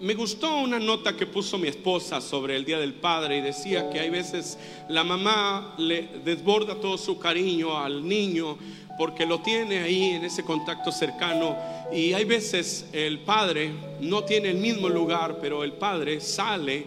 me 0.00 0.14
gustó 0.14 0.58
una 0.58 0.78
nota 0.78 1.16
que 1.16 1.26
puso 1.26 1.56
mi 1.56 1.68
esposa 1.68 2.20
sobre 2.20 2.56
el 2.56 2.64
Día 2.64 2.78
del 2.78 2.94
Padre 2.94 3.38
y 3.38 3.40
decía 3.40 3.88
que 3.90 4.00
hay 4.00 4.10
veces 4.10 4.58
la 4.88 5.04
mamá 5.04 5.74
le 5.78 6.08
desborda 6.24 6.74
todo 6.74 6.98
su 6.98 7.18
cariño 7.18 7.78
al 7.78 8.06
niño 8.06 8.58
porque 8.98 9.26
lo 9.26 9.40
tiene 9.40 9.80
ahí 9.80 10.10
en 10.10 10.24
ese 10.24 10.44
contacto 10.44 10.92
cercano 10.92 11.56
y 11.92 12.12
hay 12.12 12.24
veces 12.24 12.86
el 12.92 13.20
padre 13.20 13.72
no 14.00 14.24
tiene 14.24 14.50
el 14.50 14.58
mismo 14.58 14.88
lugar, 14.88 15.38
pero 15.40 15.64
el 15.64 15.72
padre 15.72 16.20
sale, 16.20 16.86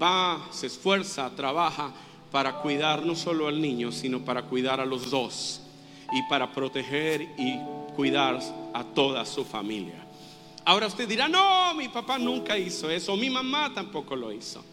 va, 0.00 0.48
se 0.50 0.66
esfuerza, 0.66 1.30
trabaja 1.34 1.92
para 2.30 2.54
cuidar 2.60 3.04
no 3.04 3.14
solo 3.14 3.48
al 3.48 3.60
niño, 3.60 3.92
sino 3.92 4.20
para 4.20 4.42
cuidar 4.42 4.80
a 4.80 4.86
los 4.86 5.10
dos 5.10 5.62
y 6.12 6.22
para 6.28 6.52
proteger 6.52 7.22
y 7.38 7.58
cuidar 7.94 8.38
a 8.74 8.84
toda 8.84 9.24
su 9.24 9.44
familia. 9.44 10.04
Ahora 10.64 10.86
usted 10.86 11.08
dirá, 11.08 11.28
no, 11.28 11.74
mi 11.74 11.88
papá 11.88 12.18
nunca 12.18 12.58
hizo 12.58 12.90
eso, 12.90 13.16
mi 13.16 13.30
mamá 13.30 13.72
tampoco 13.72 14.16
lo 14.16 14.32
hizo. 14.32 14.64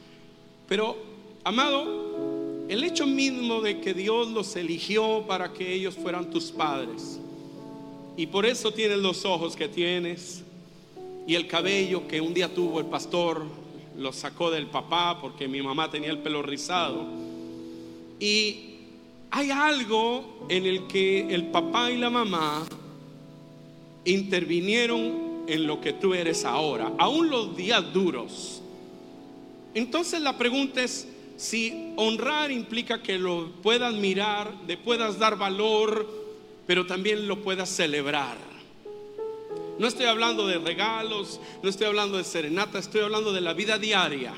Pero, 0.68 0.98
amado, 1.44 2.33
el 2.70 2.84
hecho 2.84 3.06
mismo 3.06 3.62
de 3.62 3.82
que 3.82 3.94
Dios 3.94 4.30
los 4.30 4.56
eligió 4.56 5.26
para 5.28 5.54
que 5.54 5.74
ellos 5.74 5.96
fueran 5.96 6.30
tus 6.30 6.52
padres, 6.52 7.20
y 8.16 8.28
por 8.28 8.46
eso 8.46 8.72
tienes 8.72 9.00
los 9.00 9.26
ojos 9.26 9.56
que 9.56 9.68
tienes, 9.68 10.44
y 11.26 11.36
el 11.36 11.48
cabello 11.48 12.08
que 12.08 12.22
un 12.22 12.34
día 12.34 12.54
tuvo 12.54 12.80
el 12.80 12.86
pastor, 12.86 13.44
lo 13.98 14.12
sacó 14.12 14.52
del 14.52 14.68
papá 14.68 15.20
porque 15.22 15.48
mi 15.48 15.62
mamá 15.62 15.90
tenía 15.90 16.10
el 16.10 16.20
pelo 16.20 16.42
rizado. 16.42 17.06
Y 18.20 18.76
hay 19.32 19.52
algo 19.52 20.46
en 20.50 20.66
el 20.66 20.88
que 20.88 21.34
el 21.34 21.48
papá 21.48 21.92
y 21.92 21.98
la 21.98 22.10
mamá 22.10 22.66
intervinieron 24.06 25.44
en 25.48 25.68
lo 25.68 25.80
que 25.82 25.94
tú 25.94 26.14
eres 26.14 26.46
ahora, 26.46 26.94
aún 26.98 27.30
los 27.30 27.56
días 27.56 27.94
duros. 27.94 28.62
Entonces 29.74 30.22
la 30.22 30.38
pregunta 30.38 30.84
es 30.84 31.08
si 31.38 31.94
honrar 31.98 32.52
implica 32.52 33.02
que 33.02 33.18
lo 33.18 33.52
puedas 33.62 33.94
mirar, 33.94 34.54
le 34.68 34.78
puedas 34.78 35.20
dar 35.20 35.38
valor, 35.38 36.08
pero 36.66 36.86
también 36.86 37.28
lo 37.28 37.42
puedas 37.42 37.70
celebrar. 37.70 38.38
No 39.80 39.88
estoy 39.88 40.06
hablando 40.06 40.48
de 40.48 40.60
regalos, 40.60 41.40
no 41.62 41.70
estoy 41.70 41.88
hablando 41.88 42.18
de 42.18 42.24
serenata, 42.24 42.78
estoy 42.78 43.02
hablando 43.02 43.34
de 43.34 43.42
la 43.42 43.54
vida 43.54 43.78
diaria. 43.78 44.34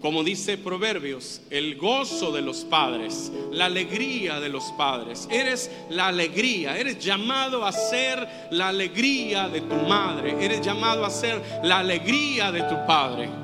Como 0.00 0.22
dice 0.22 0.58
Proverbios, 0.58 1.40
el 1.48 1.76
gozo 1.76 2.30
de 2.30 2.42
los 2.42 2.58
padres, 2.64 3.32
la 3.52 3.66
alegría 3.66 4.38
de 4.38 4.50
los 4.50 4.64
padres. 4.76 5.26
Eres 5.30 5.70
la 5.88 6.08
alegría, 6.08 6.76
eres 6.76 6.98
llamado 6.98 7.64
a 7.64 7.72
ser 7.72 8.48
la 8.50 8.68
alegría 8.68 9.48
de 9.48 9.62
tu 9.62 9.76
madre, 9.76 10.36
eres 10.44 10.60
llamado 10.60 11.06
a 11.06 11.10
ser 11.10 11.42
la 11.62 11.78
alegría 11.78 12.52
de 12.52 12.62
tu 12.64 12.86
padre. 12.86 13.43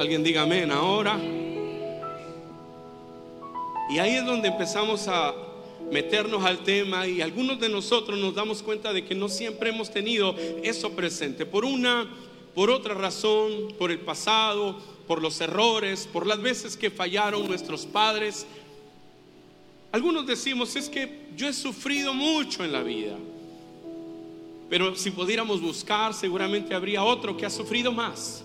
Alguien 0.00 0.24
diga 0.24 0.40
amén 0.40 0.72
ahora. 0.72 1.20
Y 3.90 3.98
ahí 3.98 4.14
es 4.14 4.24
donde 4.24 4.48
empezamos 4.48 5.06
a 5.08 5.34
meternos 5.92 6.42
al 6.42 6.60
tema 6.60 7.06
y 7.06 7.20
algunos 7.20 7.60
de 7.60 7.68
nosotros 7.68 8.18
nos 8.18 8.34
damos 8.34 8.62
cuenta 8.62 8.94
de 8.94 9.04
que 9.04 9.14
no 9.14 9.28
siempre 9.28 9.68
hemos 9.68 9.90
tenido 9.90 10.34
eso 10.62 10.92
presente. 10.92 11.44
Por 11.44 11.66
una, 11.66 12.08
por 12.54 12.70
otra 12.70 12.94
razón, 12.94 13.74
por 13.78 13.90
el 13.90 13.98
pasado, 13.98 14.80
por 15.06 15.20
los 15.20 15.38
errores, 15.42 16.08
por 16.10 16.26
las 16.26 16.40
veces 16.40 16.78
que 16.78 16.90
fallaron 16.90 17.46
nuestros 17.46 17.84
padres. 17.84 18.46
Algunos 19.92 20.26
decimos, 20.26 20.76
es 20.76 20.88
que 20.88 21.26
yo 21.36 21.46
he 21.46 21.52
sufrido 21.52 22.14
mucho 22.14 22.64
en 22.64 22.72
la 22.72 22.82
vida. 22.82 23.18
Pero 24.70 24.96
si 24.96 25.10
pudiéramos 25.10 25.60
buscar, 25.60 26.14
seguramente 26.14 26.74
habría 26.74 27.04
otro 27.04 27.36
que 27.36 27.44
ha 27.44 27.50
sufrido 27.50 27.92
más. 27.92 28.44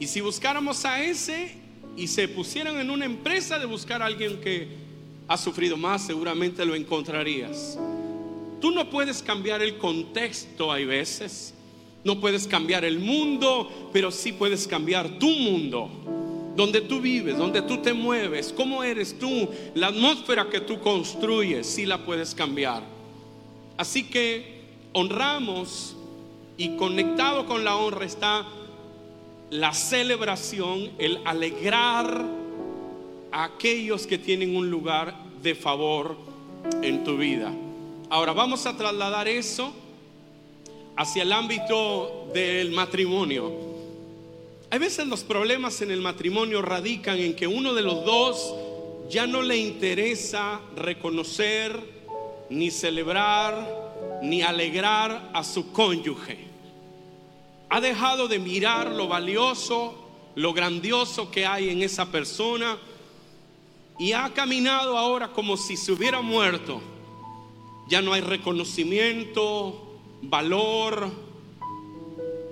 Y 0.00 0.06
si 0.06 0.22
buscáramos 0.22 0.86
a 0.86 1.02
ese 1.04 1.54
y 1.94 2.08
se 2.08 2.26
pusieran 2.26 2.80
en 2.80 2.90
una 2.90 3.04
empresa 3.04 3.58
de 3.58 3.66
buscar 3.66 4.00
a 4.00 4.06
alguien 4.06 4.40
que 4.40 4.66
ha 5.28 5.36
sufrido 5.36 5.76
más, 5.76 6.06
seguramente 6.06 6.64
lo 6.64 6.74
encontrarías. 6.74 7.78
Tú 8.62 8.70
no 8.70 8.88
puedes 8.88 9.22
cambiar 9.22 9.60
el 9.60 9.76
contexto, 9.76 10.72
hay 10.72 10.86
veces. 10.86 11.52
No 12.02 12.18
puedes 12.18 12.46
cambiar 12.46 12.86
el 12.86 12.98
mundo, 12.98 13.90
pero 13.92 14.10
sí 14.10 14.32
puedes 14.32 14.66
cambiar 14.66 15.18
tu 15.18 15.28
mundo. 15.28 15.90
Donde 16.56 16.80
tú 16.80 17.00
vives, 17.00 17.36
donde 17.36 17.60
tú 17.60 17.82
te 17.82 17.92
mueves, 17.92 18.54
cómo 18.56 18.82
eres 18.82 19.18
tú, 19.18 19.50
la 19.74 19.88
atmósfera 19.88 20.48
que 20.48 20.60
tú 20.60 20.80
construyes, 20.80 21.66
sí 21.66 21.84
la 21.84 21.98
puedes 22.06 22.34
cambiar. 22.34 22.82
Así 23.76 24.04
que 24.04 24.62
honramos 24.94 25.94
y 26.56 26.76
conectado 26.76 27.44
con 27.44 27.64
la 27.64 27.76
honra 27.76 28.06
está 28.06 28.46
la 29.50 29.74
celebración, 29.74 30.92
el 30.98 31.20
alegrar 31.24 32.24
a 33.32 33.44
aquellos 33.44 34.06
que 34.06 34.18
tienen 34.18 34.56
un 34.56 34.70
lugar 34.70 35.14
de 35.42 35.54
favor 35.54 36.16
en 36.82 37.04
tu 37.04 37.16
vida. 37.16 37.52
Ahora 38.08 38.32
vamos 38.32 38.66
a 38.66 38.76
trasladar 38.76 39.28
eso 39.28 39.72
hacia 40.96 41.22
el 41.22 41.32
ámbito 41.32 42.28
del 42.32 42.70
matrimonio. 42.70 43.52
Hay 44.70 44.78
veces 44.78 45.06
los 45.08 45.24
problemas 45.24 45.82
en 45.82 45.90
el 45.90 46.00
matrimonio 46.00 46.62
radican 46.62 47.18
en 47.18 47.34
que 47.34 47.46
uno 47.46 47.74
de 47.74 47.82
los 47.82 48.04
dos 48.04 48.54
ya 49.08 49.26
no 49.26 49.42
le 49.42 49.56
interesa 49.56 50.60
reconocer, 50.76 51.78
ni 52.50 52.70
celebrar, 52.70 54.20
ni 54.22 54.42
alegrar 54.42 55.30
a 55.32 55.42
su 55.42 55.72
cónyuge. 55.72 56.49
Ha 57.70 57.80
dejado 57.80 58.28
de 58.28 58.38
mirar 58.38 58.90
lo 58.90 59.08
valioso, 59.08 59.94
lo 60.34 60.52
grandioso 60.52 61.30
que 61.30 61.46
hay 61.46 61.70
en 61.70 61.82
esa 61.82 62.10
persona 62.10 62.78
y 63.98 64.12
ha 64.12 64.30
caminado 64.30 64.96
ahora 64.98 65.28
como 65.28 65.56
si 65.56 65.76
se 65.76 65.92
hubiera 65.92 66.20
muerto. 66.20 66.80
Ya 67.88 68.02
no 68.02 68.12
hay 68.12 68.22
reconocimiento, 68.22 69.98
valor, 70.22 71.10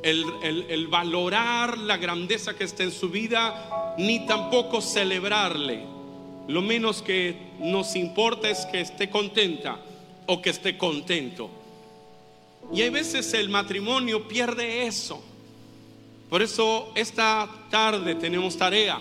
el, 0.02 0.86
valorar 0.88 1.78
la 1.78 1.96
grandeza 1.96 2.56
que 2.56 2.64
está 2.64 2.82
en 2.82 2.92
su 2.92 3.08
vida, 3.08 3.94
ni 3.98 4.26
tampoco 4.26 4.80
celebrarle. 4.80 5.84
Lo 6.48 6.62
menos 6.62 7.02
que 7.02 7.36
nos 7.58 7.96
importa 7.96 8.48
es 8.48 8.66
que 8.66 8.80
esté 8.80 9.10
contenta 9.10 9.80
o 10.26 10.40
que 10.40 10.50
esté 10.50 10.78
contento. 10.78 11.50
Y 12.72 12.82
hay 12.82 12.90
veces 12.90 13.32
el 13.34 13.48
matrimonio 13.48 14.28
pierde 14.28 14.86
eso. 14.86 15.22
Por 16.28 16.42
eso 16.42 16.92
esta 16.94 17.48
tarde 17.70 18.14
tenemos 18.14 18.56
tarea. 18.56 19.00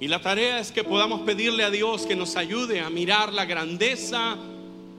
Y 0.00 0.08
la 0.08 0.20
tarea 0.20 0.58
es 0.58 0.72
que 0.72 0.82
podamos 0.82 1.20
pedirle 1.22 1.64
a 1.64 1.70
Dios 1.70 2.06
que 2.06 2.16
nos 2.16 2.36
ayude 2.36 2.80
a 2.80 2.90
mirar 2.90 3.32
la 3.32 3.44
grandeza 3.44 4.36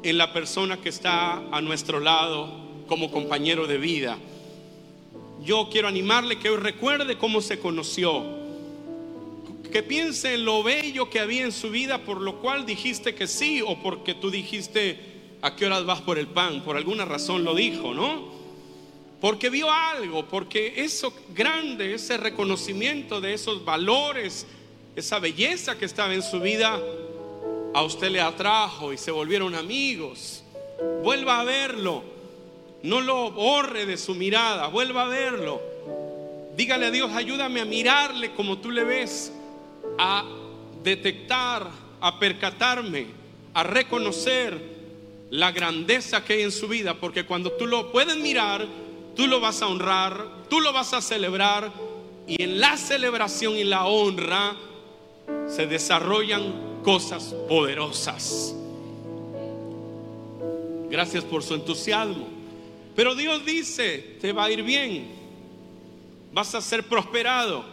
en 0.04 0.18
la 0.18 0.32
persona 0.32 0.78
que 0.78 0.90
está 0.90 1.38
a 1.52 1.62
nuestro 1.62 2.00
lado 2.00 2.48
como 2.88 3.12
compañero 3.12 3.66
de 3.68 3.78
vida. 3.78 4.18
Yo 5.44 5.70
quiero 5.72 5.88
animarle 5.88 6.40
que 6.40 6.50
hoy 6.50 6.58
recuerde 6.58 7.18
cómo 7.18 7.42
se 7.42 7.60
conoció, 7.60 8.24
que 9.72 9.84
piense 9.84 10.36
en 10.36 10.46
lo 10.46 10.64
bello 10.64 11.10
que 11.10 11.20
había 11.20 11.44
en 11.44 11.52
su 11.52 11.70
vida 11.70 12.00
por 12.00 12.22
lo 12.22 12.40
cual 12.40 12.66
dijiste 12.66 13.16
que 13.16 13.28
sí 13.28 13.62
o 13.62 13.82
porque 13.82 14.14
tú 14.14 14.32
dijiste 14.32 15.15
a 15.46 15.56
qué 15.56 15.68
horas 15.68 15.86
vas 15.86 16.02
por 16.02 16.18
el 16.18 16.26
pan, 16.26 16.62
por 16.62 16.76
alguna 16.76 17.06
razón 17.06 17.44
lo 17.44 17.54
dijo, 17.54 17.94
¿no? 17.94 18.34
Porque 19.22 19.52
vio 19.52 19.72
algo, 19.72 20.26
porque 20.26 20.74
eso 20.78 21.14
grande, 21.36 21.94
ese 21.94 22.18
reconocimiento 22.18 23.22
de 23.22 23.36
esos 23.36 23.64
valores, 23.64 24.48
esa 24.96 25.20
belleza 25.20 25.78
que 25.78 25.86
estaba 25.86 26.16
en 26.16 26.24
su 26.24 26.40
vida, 26.40 26.80
a 27.76 27.84
usted 27.84 28.10
le 28.10 28.22
atrajo 28.22 28.92
y 28.92 28.98
se 28.98 29.12
volvieron 29.12 29.54
amigos. 29.54 30.44
Vuelva 31.04 31.42
a 31.42 31.44
verlo. 31.44 32.04
No 32.82 33.00
lo 33.02 33.30
borre 33.30 33.86
de 33.86 33.98
su 33.98 34.16
mirada. 34.16 34.66
Vuelva 34.70 35.04
a 35.04 35.10
verlo. 35.10 35.62
Dígale 36.58 36.88
a 36.88 36.92
Dios, 36.92 37.12
ayúdame 37.12 37.62
a 37.62 37.66
mirarle 37.66 38.32
como 38.34 38.58
tú 38.58 38.72
le 38.72 38.84
ves. 38.84 39.32
A 40.00 40.26
detectar, 40.84 41.70
a 42.02 42.18
percatarme, 42.18 43.06
a 43.54 43.62
reconocer 43.62 44.75
la 45.36 45.52
grandeza 45.52 46.24
que 46.24 46.34
hay 46.34 46.42
en 46.44 46.52
su 46.52 46.68
vida. 46.68 46.96
Porque 46.96 47.26
cuando 47.26 47.52
tú 47.52 47.68
lo 47.68 47.92
puedes 47.92 48.18
mirar, 48.18 48.66
tú 49.16 49.28
lo 49.28 49.40
vas 49.40 49.62
a 49.62 49.68
honrar, 49.68 50.26
tú 50.50 50.62
lo 50.62 50.74
vas 50.74 50.94
a 50.94 51.02
celebrar. 51.02 51.72
Y 52.28 52.42
en 52.42 52.60
la 52.60 52.78
celebración 52.78 53.56
y 53.56 53.64
la 53.64 53.86
honra 53.86 54.56
se 55.48 55.68
desarrollan 55.68 56.82
cosas 56.84 57.36
poderosas. 57.48 58.56
Gracias 60.90 61.24
por 61.24 61.44
su 61.44 61.56
entusiasmo. 61.56 62.28
Pero 62.96 63.16
Dios 63.16 63.46
dice, 63.46 64.18
te 64.22 64.32
va 64.32 64.46
a 64.46 64.52
ir 64.52 64.64
bien, 64.64 65.08
vas 66.32 66.56
a 66.56 66.62
ser 66.62 66.84
prosperado. 66.84 67.66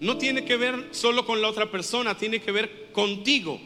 No 0.00 0.18
tiene 0.18 0.44
que 0.44 0.56
ver 0.56 0.88
solo 0.90 1.24
con 1.24 1.40
la 1.40 1.48
otra 1.48 1.70
persona, 1.70 2.16
tiene 2.16 2.40
que 2.40 2.50
ver 2.50 2.90
contigo, 2.92 3.60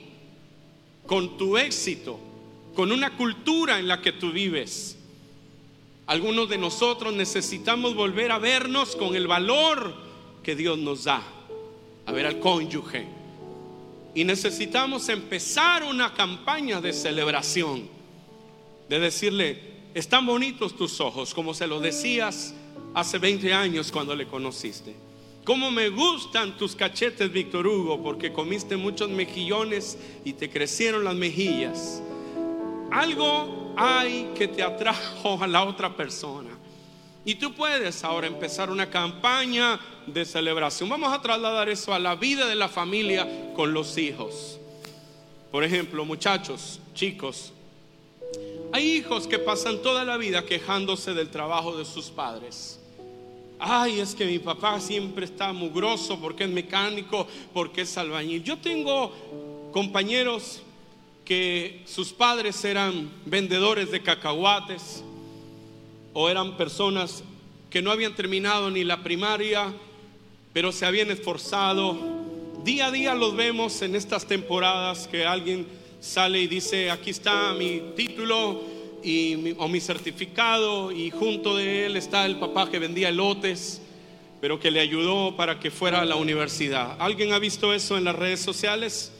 con 1.07 1.38
tu 1.38 1.57
éxito, 1.57 2.20
con 2.79 2.93
una 2.93 3.17
cultura 3.17 3.81
en 3.81 3.88
la 3.88 4.01
que 4.01 4.12
tú 4.12 4.31
vives. 4.31 4.97
Algunos 6.07 6.49
de 6.49 6.59
nosotros 6.59 7.12
necesitamos 7.12 7.97
volver 7.97 8.31
a 8.31 8.38
vernos 8.38 8.95
con 8.95 9.17
el 9.17 9.27
valor 9.27 9.97
que 10.45 10.55
Dios 10.55 10.79
nos 10.79 11.03
da, 11.03 11.21
a 12.07 12.12
ver 12.12 12.25
al 12.25 12.38
cónyuge. 12.38 13.05
Y 14.14 14.23
necesitamos 14.23 15.09
empezar 15.09 15.83
una 15.83 16.14
campaña 16.14 16.81
de 16.81 16.93
celebración, 16.93 17.88
de 18.88 19.01
decirle, 19.01 19.61
están 19.93 20.25
bonitos 20.25 20.77
tus 20.77 21.01
ojos, 21.01 21.35
como 21.35 21.55
se 21.55 21.67
lo 21.67 21.81
decías 21.81 22.55
hace 22.95 23.19
20 23.19 23.55
años 23.55 23.91
cuando 23.91 24.14
le 24.14 24.29
conociste. 24.29 24.95
Cómo 25.43 25.73
me 25.73 25.88
gustan 25.88 26.57
tus 26.57 26.77
cachetes, 26.77 27.33
Víctor 27.33 27.67
Hugo, 27.67 28.01
porque 28.01 28.33
comiste 28.33 28.77
muchos 28.77 29.11
mejillones 29.11 29.99
y 30.25 30.35
te 30.35 30.49
crecieron 30.49 31.03
las 31.03 31.17
mejillas. 31.17 32.03
Algo 32.90 33.74
hay 33.77 34.31
que 34.35 34.48
te 34.48 34.62
atrajo 34.62 35.42
a 35.42 35.46
la 35.46 35.64
otra 35.64 35.94
persona. 35.96 36.51
Y 37.24 37.35
tú 37.35 37.53
puedes 37.53 38.05
ahora 38.05 38.27
empezar 38.27 38.70
una 38.70 38.88
campaña 38.88 39.79
de 40.07 40.24
celebración. 40.24 40.88
Vamos 40.88 41.12
a 41.12 41.20
trasladar 41.20 41.68
eso 41.68 41.92
a 41.92 41.98
la 41.98 42.14
vida 42.14 42.46
de 42.46 42.55
la 42.55 42.68
familia 42.68 43.53
con 43.55 43.74
los 43.74 43.98
hijos. 43.98 44.59
Por 45.51 45.64
ejemplo, 45.64 46.05
muchachos, 46.05 46.81
chicos, 46.94 47.53
hay 48.72 48.96
hijos 48.96 49.27
que 49.27 49.38
pasan 49.38 49.83
toda 49.83 50.05
la 50.05 50.16
vida 50.16 50.44
quejándose 50.44 51.14
del 51.14 51.29
trabajo 51.29 51.77
de 51.77 51.85
sus 51.85 52.07
padres. 52.07 52.81
Ay, 53.59 54.01
es 54.01 54.14
que 54.14 54.24
mi 54.24 54.38
papá 54.38 54.81
siempre 54.81 55.24
está 55.24 55.53
mugroso 55.53 56.18
porque 56.20 56.44
es 56.44 56.51
mecánico, 56.51 57.27
porque 57.53 57.83
es 57.83 57.98
albañil. 57.98 58.42
Yo 58.42 58.59
tengo 58.59 59.12
compañeros 59.72 60.62
que 61.29 61.83
sus 61.85 62.14
padres 62.14 62.64
eran 62.64 63.11
vendedores 63.27 63.91
de 63.91 64.03
cacahuates 64.03 65.05
o 66.14 66.31
eran 66.31 66.57
personas 66.57 67.23
que 67.69 67.83
no 67.83 67.91
habían 67.91 68.14
terminado 68.14 68.71
ni 68.71 68.83
la 68.83 69.03
primaria, 69.03 69.75
pero 70.55 70.73
se 70.73 70.87
habían 70.87 71.11
esforzado. 71.11 71.99
Día 72.64 72.87
a 72.87 72.91
día 72.91 73.14
los 73.14 73.37
vemos 73.37 73.83
en 73.83 73.95
estas 73.95 74.27
temporadas 74.27 75.07
que 75.07 75.27
alguien 75.27 75.67
sale 76.01 76.41
y 76.41 76.47
dice, 76.47 76.91
aquí 76.91 77.11
está 77.11 77.53
mi 77.53 77.83
título 77.95 78.62
y 79.05 79.55
o 79.59 79.69
mi 79.69 79.81
certificado 79.81 80.91
y 80.91 81.11
junto 81.11 81.59
de 81.59 81.85
él 81.85 81.99
está 81.99 82.25
el 82.25 82.38
papá 82.38 82.71
que 82.71 82.79
vendía 82.79 83.11
elotes, 83.11 83.83
pero 84.41 84.59
que 84.59 84.71
le 84.71 84.81
ayudó 84.81 85.37
para 85.37 85.61
que 85.61 85.71
fuera 85.71 86.01
a 86.01 86.07
la 86.07 86.17
universidad. 86.17 86.97
¿Alguien 86.99 87.35
ha 87.35 87.38
visto 87.38 87.75
eso 87.75 87.99
en 87.99 88.05
las 88.05 88.17
redes 88.17 88.41
sociales? 88.41 89.12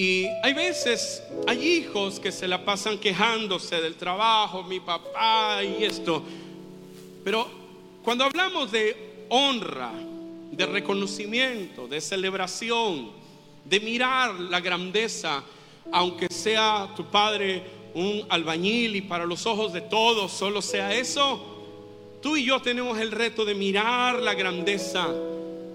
Y 0.00 0.30
hay 0.42 0.54
veces, 0.54 1.22
hay 1.46 1.62
hijos 1.62 2.18
que 2.20 2.32
se 2.32 2.48
la 2.48 2.64
pasan 2.64 2.96
quejándose 2.96 3.82
del 3.82 3.96
trabajo, 3.96 4.62
mi 4.62 4.80
papá 4.80 5.62
y 5.62 5.84
esto. 5.84 6.22
Pero 7.22 7.46
cuando 8.02 8.24
hablamos 8.24 8.72
de 8.72 9.26
honra, 9.28 9.92
de 10.52 10.64
reconocimiento, 10.64 11.86
de 11.86 12.00
celebración, 12.00 13.10
de 13.62 13.80
mirar 13.80 14.40
la 14.40 14.60
grandeza, 14.60 15.44
aunque 15.92 16.28
sea 16.30 16.88
tu 16.96 17.04
padre 17.10 17.62
un 17.92 18.24
albañil 18.30 18.96
y 18.96 19.02
para 19.02 19.26
los 19.26 19.44
ojos 19.44 19.70
de 19.74 19.82
todos 19.82 20.32
solo 20.32 20.62
sea 20.62 20.94
eso, 20.94 22.18
tú 22.22 22.38
y 22.38 22.44
yo 22.46 22.62
tenemos 22.62 22.98
el 22.98 23.10
reto 23.10 23.44
de 23.44 23.54
mirar 23.54 24.18
la 24.18 24.32
grandeza, 24.32 25.08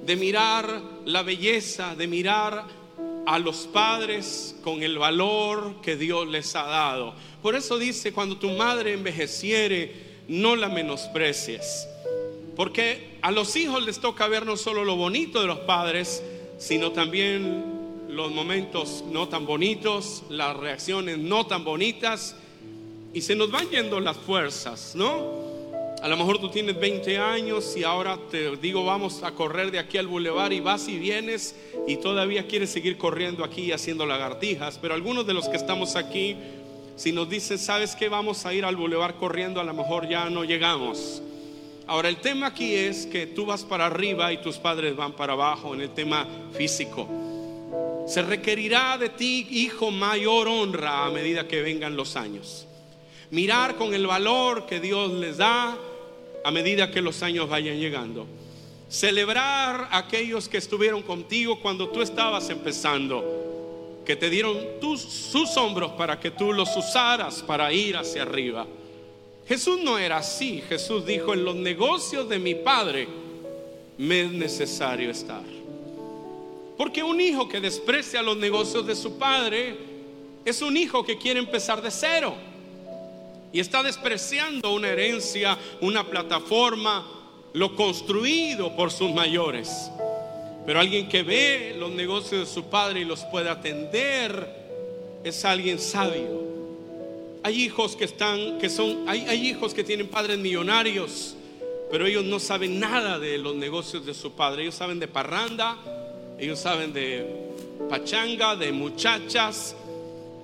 de 0.04 0.16
mirar 0.16 0.82
la 1.06 1.22
belleza, 1.22 1.94
de 1.94 2.08
mirar 2.08 2.85
a 3.26 3.40
los 3.40 3.68
padres 3.68 4.56
con 4.64 4.84
el 4.84 4.98
valor 4.98 5.82
que 5.82 5.96
Dios 5.96 6.28
les 6.28 6.56
ha 6.56 6.64
dado. 6.64 7.14
Por 7.42 7.56
eso 7.56 7.78
dice, 7.78 8.14
cuando 8.14 8.38
tu 8.38 8.50
madre 8.52 8.94
envejeciere, 8.94 10.06
no 10.28 10.56
la 10.56 10.70
menosprecies. 10.70 11.88
Porque 12.56 13.18
a 13.22 13.32
los 13.32 13.56
hijos 13.56 13.84
les 13.84 14.00
toca 14.00 14.28
ver 14.28 14.46
no 14.46 14.58
solo 14.58 14.86
lo 14.86 14.96
bonito 14.96 15.42
de 15.42 15.48
los 15.48 15.60
padres, 15.60 16.24
sino 16.58 16.92
también 16.92 17.76
los 18.10 18.32
momentos 18.32 19.04
no 19.12 19.28
tan 19.28 19.46
bonitos, 19.46 20.24
las 20.30 20.56
reacciones 20.56 21.18
no 21.18 21.46
tan 21.48 21.64
bonitas, 21.64 22.36
y 23.14 23.22
se 23.22 23.36
nos 23.36 23.52
van 23.52 23.70
yendo 23.70 24.00
las 24.00 24.18
fuerzas, 24.18 24.94
¿no? 24.96 25.45
A 26.06 26.08
lo 26.08 26.18
mejor 26.18 26.38
tú 26.38 26.50
tienes 26.50 26.80
20 26.80 27.18
años 27.18 27.76
y 27.76 27.84
ahora 27.84 28.20
te 28.30 28.56
digo 28.58 28.86
vamos 28.86 29.24
a 29.24 29.32
correr 29.32 29.72
de 29.72 29.80
aquí 29.80 29.98
al 29.98 30.06
bulevar 30.06 30.54
y 30.54 30.60
vas 30.60 30.88
y 30.88 31.00
vienes 31.00 31.56
y 31.88 31.98
todavía 31.98 32.46
quieres 32.46 32.70
seguir 32.70 32.96
corriendo 33.00 33.44
aquí 33.44 33.72
haciendo 33.72 34.06
lagartijas, 34.06 34.78
pero 34.80 34.94
algunos 34.94 35.26
de 35.26 35.34
los 35.34 35.50
que 35.50 35.58
estamos 35.58 35.96
aquí, 35.96 36.38
si 36.96 37.12
nos 37.12 37.28
dicen, 37.28 37.58
¿sabes 37.58 37.96
qué? 37.96 38.08
Vamos 38.08 38.46
a 38.46 38.54
ir 38.54 38.66
al 38.66 38.76
bulevar 38.76 39.16
corriendo, 39.16 39.60
a 39.60 39.64
lo 39.64 39.74
mejor 39.74 40.08
ya 40.08 40.30
no 40.30 40.44
llegamos. 40.44 41.24
Ahora 41.88 42.08
el 42.08 42.18
tema 42.18 42.46
aquí 42.46 42.76
es 42.76 43.08
que 43.08 43.26
tú 43.26 43.48
vas 43.48 43.64
para 43.64 43.88
arriba 43.88 44.32
y 44.32 44.38
tus 44.38 44.58
padres 44.60 44.96
van 44.96 45.14
para 45.14 45.34
abajo 45.34 45.74
en 45.74 45.82
el 45.82 45.90
tema 45.90 46.28
físico. 46.56 47.10
Se 48.06 48.22
requerirá 48.22 49.00
de 49.00 49.10
ti, 49.10 49.48
hijo, 49.50 49.90
mayor 49.90 50.50
honra 50.50 51.08
a 51.08 51.10
medida 51.10 51.48
que 51.48 51.64
vengan 51.64 51.96
los 51.96 52.16
años. 52.16 52.68
Mirar 53.32 53.76
con 53.76 53.96
el 53.96 54.06
valor 54.06 54.68
que 54.68 54.80
Dios 54.80 55.12
les 55.14 55.38
da 55.38 55.76
a 56.46 56.52
medida 56.52 56.92
que 56.92 57.02
los 57.02 57.24
años 57.24 57.50
vayan 57.50 57.80
llegando. 57.80 58.28
Celebrar 58.88 59.88
a 59.90 59.98
aquellos 59.98 60.48
que 60.48 60.58
estuvieron 60.58 61.02
contigo 61.02 61.60
cuando 61.60 61.90
tú 61.90 62.04
estabas 62.04 62.52
empezando, 62.52 64.04
que 64.06 64.16
te 64.16 64.30
dieron 64.30 64.56
tus, 64.80 65.02
sus 65.02 65.58
hombros 65.58 65.94
para 65.94 66.20
que 66.20 66.30
tú 66.30 66.54
los 66.54 66.78
usaras 66.78 67.42
para 67.42 67.74
ir 67.74 67.98
hacia 67.98 68.22
arriba. 68.22 68.68
Jesús 69.48 69.80
no 69.82 69.98
era 69.98 70.18
así. 70.18 70.62
Jesús 70.70 71.04
dijo, 71.04 71.34
en 71.34 71.44
los 71.44 71.56
negocios 71.56 72.30
de 72.30 72.38
mi 72.38 72.54
Padre 72.54 73.08
me 73.98 74.22
es 74.22 74.32
necesario 74.32 75.10
estar. 75.10 75.42
Porque 76.78 77.02
un 77.02 77.20
hijo 77.22 77.50
que 77.50 77.60
desprecia 77.60 78.22
los 78.22 78.38
negocios 78.38 78.86
de 78.86 78.96
su 78.96 79.18
padre 79.18 79.76
es 80.46 80.62
un 80.62 80.78
hijo 80.78 81.04
que 81.04 81.18
quiere 81.18 81.40
empezar 81.40 81.82
de 81.82 81.90
cero 81.90 82.36
y 83.56 83.62
está 83.62 83.82
despreciando 83.82 84.74
una 84.74 84.90
herencia, 84.90 85.58
una 85.80 86.06
plataforma, 86.06 87.08
lo 87.54 87.74
construido 87.74 88.76
por 88.76 88.92
sus 88.92 89.14
mayores. 89.14 89.90
Pero 90.66 90.82
alguien 90.82 91.08
que 91.08 91.24
ve 91.24 91.74
los 91.80 91.90
negocios 91.90 92.50
de 92.50 92.54
su 92.54 92.66
padre 92.66 93.00
y 93.00 93.06
los 93.06 93.24
puede 93.24 93.50
atender 93.50 94.46
es 95.24 95.46
alguien 95.46 95.80
sabio. 95.80 96.44
Hay 97.44 97.64
hijos 97.64 97.96
que 97.96 98.04
están, 98.04 98.58
que 98.60 98.68
son, 98.68 99.08
hay, 99.08 99.22
hay 99.22 99.48
hijos 99.48 99.74
que 99.74 99.86
tienen 99.86 100.10
padres 100.10 100.38
millonarios, 100.38 101.38
pero 101.90 102.08
ellos 102.08 102.26
no 102.26 102.42
saben 102.42 102.78
nada 102.78 103.20
de 103.20 103.38
los 103.38 103.56
negocios 103.56 104.06
de 104.06 104.14
su 104.14 104.34
padre. 104.34 104.64
Ellos 104.64 104.76
saben 104.76 105.00
de 105.00 105.08
parranda, 105.08 105.78
ellos 106.38 106.60
saben 106.60 106.92
de 106.92 107.26
pachanga, 107.90 108.58
de 108.58 108.74
muchachas. 108.74 109.78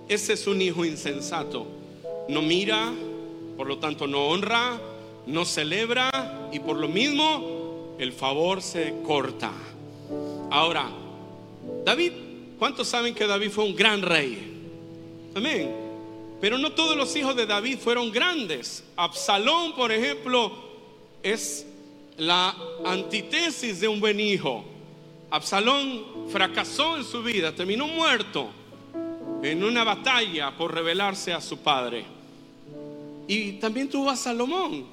Ese 0.08 0.32
es 0.32 0.48
un 0.48 0.62
hijo 0.62 0.86
insensato 0.86 1.81
no 2.30 2.42
mira, 2.42 2.92
por 3.58 3.68
lo 3.68 3.78
tanto 3.78 4.08
no 4.08 4.28
honra, 4.28 4.80
no 5.26 5.46
celebra 5.46 6.10
y 6.52 6.60
por 6.60 6.78
lo 6.78 6.88
mismo 6.88 7.96
el 8.00 8.14
favor 8.14 8.62
se 8.62 8.96
corta. 9.06 9.52
Ahora, 10.50 10.90
David, 11.86 12.14
¿cuántos 12.58 12.88
saben 12.88 13.14
que 13.14 13.28
David 13.28 13.52
fue 13.52 13.66
un 13.66 13.76
gran 13.76 14.02
rey? 14.02 14.52
Amén. 15.36 15.76
Pero 16.40 16.58
no 16.58 16.72
todos 16.72 16.98
los 16.98 17.16
hijos 17.16 17.36
de 17.36 17.46
David 17.46 17.78
fueron 17.78 18.12
grandes. 18.12 18.84
Absalón, 18.96 19.76
por 19.76 19.92
ejemplo, 19.92 20.52
es 21.22 21.68
la 22.18 22.56
antítesis 22.84 23.80
de 23.80 23.88
un 23.88 24.00
buen 24.00 24.20
hijo. 24.20 24.66
Absalón 25.30 26.28
fracasó 26.30 26.98
en 26.98 27.04
su 27.04 27.22
vida, 27.24 27.54
terminó 27.54 27.88
muerto 27.88 28.50
en 29.44 29.64
una 29.64 29.84
batalla 29.84 30.56
por 30.56 30.74
rebelarse 30.74 31.34
a 31.34 31.42
su 31.42 31.58
padre. 31.58 32.06
Y 33.28 33.54
también 33.54 33.90
tuvo 33.90 34.10
a 34.10 34.16
Salomón. 34.16 34.86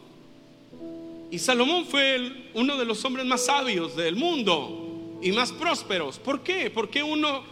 Y 1.30 1.38
Salomón 1.38 1.84
fue 1.84 2.50
uno 2.54 2.76
de 2.76 2.84
los 2.84 3.04
hombres 3.04 3.26
más 3.26 3.44
sabios 3.44 3.94
del 3.96 4.16
mundo 4.16 5.18
y 5.20 5.32
más 5.32 5.52
prósperos. 5.52 6.18
¿Por 6.18 6.42
qué? 6.42 6.70
Porque 6.70 7.02
uno 7.02 7.42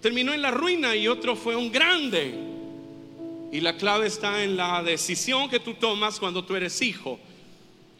terminó 0.00 0.32
en 0.32 0.40
la 0.40 0.50
ruina 0.50 0.96
y 0.96 1.08
otro 1.08 1.36
fue 1.36 1.54
un 1.54 1.70
grande. 1.70 2.34
Y 3.52 3.60
la 3.60 3.76
clave 3.76 4.06
está 4.06 4.42
en 4.42 4.56
la 4.56 4.82
decisión 4.82 5.50
que 5.50 5.60
tú 5.60 5.74
tomas 5.74 6.18
cuando 6.18 6.44
tú 6.44 6.56
eres 6.56 6.80
hijo. 6.80 7.20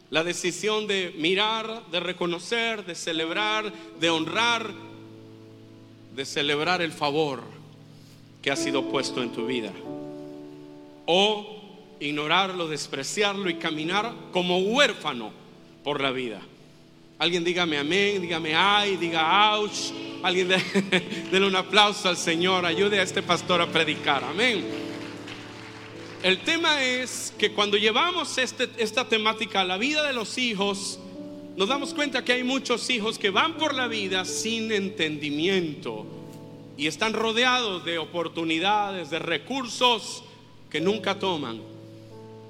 La 0.09 0.23
decisión 0.23 0.87
de 0.87 1.13
mirar, 1.17 1.83
de 1.91 1.99
reconocer, 1.99 2.85
de 2.85 2.95
celebrar, 2.95 3.71
de 3.99 4.09
honrar, 4.09 4.73
de 6.15 6.25
celebrar 6.25 6.81
el 6.81 6.91
favor 6.91 7.62
que 8.43 8.51
ha 8.51 8.55
sido 8.57 8.89
puesto 8.89 9.23
en 9.23 9.31
tu 9.31 9.47
vida. 9.47 9.71
O 11.05 11.61
ignorarlo, 11.99 12.67
despreciarlo 12.67 13.49
y 13.49 13.55
caminar 13.55 14.13
como 14.33 14.59
huérfano 14.59 15.31
por 15.83 16.01
la 16.01 16.11
vida. 16.11 16.41
Alguien 17.17 17.45
dígame 17.45 17.77
amén, 17.77 18.21
dígame 18.21 18.53
ay, 18.53 18.97
diga 18.97 19.55
ouch. 19.55 19.93
Alguien 20.21 20.49
déle 21.31 21.47
un 21.47 21.55
aplauso 21.55 22.09
al 22.09 22.17
Señor, 22.17 22.65
ayude 22.65 22.99
a 22.99 23.03
este 23.03 23.23
pastor 23.23 23.61
a 23.61 23.67
predicar, 23.71 24.23
amén. 24.25 24.65
El 26.21 26.39
tema 26.39 26.83
es 26.83 27.33
que 27.37 27.51
cuando 27.51 27.77
llevamos 27.77 28.37
este, 28.37 28.69
esta 28.77 29.07
temática 29.07 29.61
a 29.61 29.65
la 29.65 29.77
vida 29.77 30.03
de 30.03 30.13
los 30.13 30.37
hijos, 30.37 30.99
nos 31.55 31.69
damos 31.69 31.93
cuenta 31.93 32.25
que 32.25 32.33
hay 32.33 32.43
muchos 32.43 32.89
hijos 32.89 33.17
que 33.17 33.29
van 33.29 33.57
por 33.57 33.73
la 33.73 33.87
vida 33.87 34.25
sin 34.25 34.71
entendimiento 34.71 36.22
y 36.77 36.87
están 36.87 37.13
rodeados 37.13 37.85
de 37.85 37.97
oportunidades, 37.97 39.09
de 39.09 39.19
recursos 39.19 40.23
que 40.69 40.81
nunca 40.81 41.19
toman. 41.19 41.61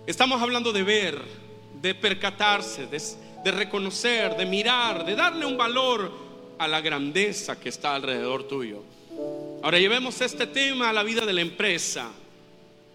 Estamos 0.08 0.42
hablando 0.42 0.72
de 0.72 0.84
ver, 0.84 1.22
de 1.82 1.94
percatarse, 1.94 2.88
de, 2.88 3.02
de 3.44 3.52
reconocer, 3.52 4.36
de 4.36 4.46
mirar, 4.46 5.06
de 5.06 5.16
darle 5.16 5.46
un 5.46 5.58
valor 5.58 6.12
a 6.58 6.68
la 6.68 6.82
grandeza 6.82 7.60
que 7.60 7.70
está 7.70 7.96
alrededor 7.96 8.48
tuyo. 8.48 8.82
Ahora 9.62 9.80
llevemos 9.80 10.20
este 10.22 10.48
tema 10.48 10.90
a 10.90 10.94
la 10.94 11.04
vida 11.04 11.26
de 11.26 11.34
la 11.34 11.42
empresa. 11.42 12.10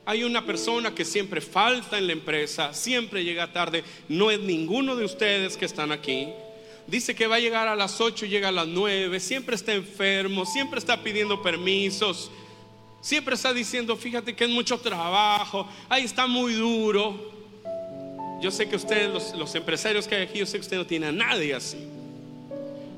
Hay 0.07 0.25
una 0.25 0.45
persona 0.45 0.95
que 0.95 1.05
siempre 1.05 1.41
falta 1.41 1.99
en 1.99 2.07
la 2.07 2.15
empresa, 2.15 2.73
siempre 2.73 3.25
llega 3.25 3.53
tarde, 3.53 3.85
no 4.09 4.31
es 4.31 4.41
ninguno 4.41 4.97
de 4.97 5.05
ustedes 5.05 5.57
que 5.57 5.67
están 5.67 5.93
aquí. 5.93 6.29
Dice 6.89 7.15
que 7.15 7.27
va 7.27 7.37
a 7.37 7.39
llegar 7.39 7.69
a 7.69 7.77
las 7.77 8.01
8 8.01 8.25
y 8.25 8.29
llega 8.31 8.49
a 8.49 8.53
las 8.53 8.67
9, 8.67 9.21
siempre 9.21 9.55
está 9.55 9.75
enfermo, 9.75 10.47
siempre 10.47 10.79
está 10.79 11.03
pidiendo 11.03 11.43
permisos, 11.43 12.31
siempre 13.03 13.35
está 13.35 13.53
diciendo, 13.53 13.95
fíjate 13.95 14.35
que 14.35 14.45
es 14.45 14.51
mucho 14.51 14.79
trabajo, 14.79 15.69
ahí 15.91 16.05
está 16.05 16.27
muy 16.27 16.55
duro. 16.55 17.31
Yo 18.41 18.51
sé 18.51 18.71
que 18.71 18.77
ustedes, 18.77 19.35
los, 19.35 19.55
empresarios 19.55 20.09
que 20.09 20.15
hay 20.15 20.23
aquí, 20.23 20.39
yo 20.39 20.47
sé 20.47 20.53
que 20.53 20.63
usted 20.63 20.79
no 20.79 20.87
tiene 20.87 21.09
a 21.09 21.13
nadie 21.13 21.55
así. 21.55 21.77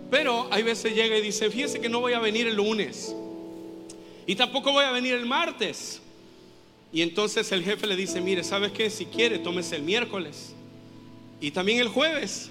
Pero 0.08 0.46
hay 0.52 0.62
veces 0.62 0.94
llega 0.94 1.16
y 1.16 1.20
dice, 1.20 1.50
fíjese 1.50 1.80
que 1.80 1.88
no 1.88 1.98
voy 1.98 2.12
a 2.12 2.20
venir 2.20 2.46
el 2.46 2.54
lunes. 2.54 3.12
Y 4.24 4.36
tampoco 4.36 4.70
voy 4.70 4.84
a 4.84 4.92
venir 4.92 5.14
el 5.14 5.26
martes. 5.26 6.00
Y 6.92 7.02
entonces 7.02 7.50
el 7.50 7.64
jefe 7.64 7.88
le 7.88 7.96
dice, 7.96 8.20
mire, 8.20 8.44
¿sabes 8.44 8.70
qué? 8.70 8.88
Si 8.88 9.06
quiere, 9.06 9.40
tómese 9.40 9.74
el 9.74 9.82
miércoles. 9.82 10.54
Y 11.40 11.50
también 11.50 11.80
el 11.80 11.88
jueves. 11.88 12.50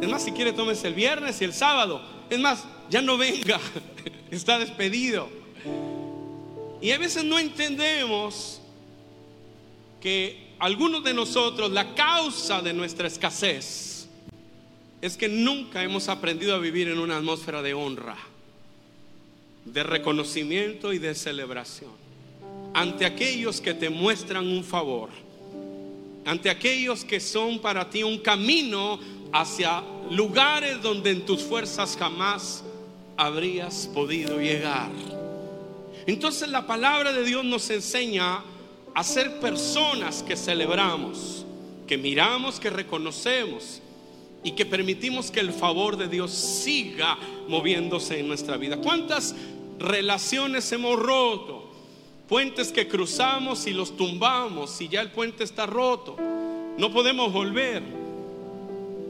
Es 0.00 0.08
más, 0.08 0.24
si 0.24 0.32
quiere, 0.32 0.52
tómese 0.52 0.88
el 0.88 0.94
viernes 0.94 1.40
y 1.40 1.44
el 1.44 1.52
sábado. 1.52 2.02
Es 2.28 2.38
más, 2.38 2.64
ya 2.88 3.02
no 3.02 3.16
venga. 3.16 3.60
Está 4.30 4.58
despedido. 4.58 5.28
Y 6.80 6.90
a 6.92 6.98
veces 6.98 7.24
no 7.24 7.38
entendemos 7.38 8.60
que 10.00 10.50
algunos 10.58 11.04
de 11.04 11.14
nosotros, 11.14 11.70
la 11.70 11.94
causa 11.94 12.62
de 12.62 12.72
nuestra 12.72 13.06
escasez 13.06 14.08
es 15.02 15.16
que 15.16 15.28
nunca 15.28 15.82
hemos 15.82 16.08
aprendido 16.08 16.54
a 16.54 16.58
vivir 16.58 16.88
en 16.88 16.98
una 16.98 17.16
atmósfera 17.16 17.62
de 17.62 17.74
honra, 17.74 18.16
de 19.64 19.82
reconocimiento 19.82 20.92
y 20.92 20.98
de 20.98 21.14
celebración 21.14 22.00
ante 22.72 23.04
aquellos 23.04 23.60
que 23.60 23.74
te 23.74 23.90
muestran 23.90 24.46
un 24.46 24.64
favor, 24.64 25.10
ante 26.24 26.50
aquellos 26.50 27.04
que 27.04 27.20
son 27.20 27.58
para 27.58 27.88
ti 27.88 28.02
un 28.02 28.18
camino 28.18 29.00
hacia 29.32 29.82
lugares 30.10 30.82
donde 30.82 31.10
en 31.10 31.24
tus 31.24 31.42
fuerzas 31.42 31.96
jamás 31.98 32.64
habrías 33.16 33.88
podido 33.92 34.40
llegar. 34.40 34.90
Entonces 36.06 36.48
la 36.48 36.66
palabra 36.66 37.12
de 37.12 37.24
Dios 37.24 37.44
nos 37.44 37.68
enseña 37.70 38.42
a 38.94 39.04
ser 39.04 39.38
personas 39.40 40.22
que 40.22 40.36
celebramos, 40.36 41.44
que 41.86 41.98
miramos, 41.98 42.58
que 42.58 42.70
reconocemos 42.70 43.80
y 44.42 44.52
que 44.52 44.66
permitimos 44.66 45.30
que 45.30 45.40
el 45.40 45.52
favor 45.52 45.96
de 45.96 46.08
Dios 46.08 46.32
siga 46.32 47.18
moviéndose 47.46 48.18
en 48.18 48.28
nuestra 48.28 48.56
vida. 48.56 48.78
¿Cuántas 48.78 49.34
relaciones 49.78 50.70
hemos 50.72 50.98
roto? 50.98 51.70
Puentes 52.28 52.72
que 52.72 52.88
cruzamos 52.88 53.66
y 53.66 53.72
los 53.72 53.96
tumbamos 53.96 54.80
y 54.80 54.88
ya 54.88 55.00
el 55.00 55.10
puente 55.10 55.44
está 55.44 55.66
roto. 55.66 56.16
No 56.78 56.92
podemos 56.92 57.32
volver. 57.32 57.82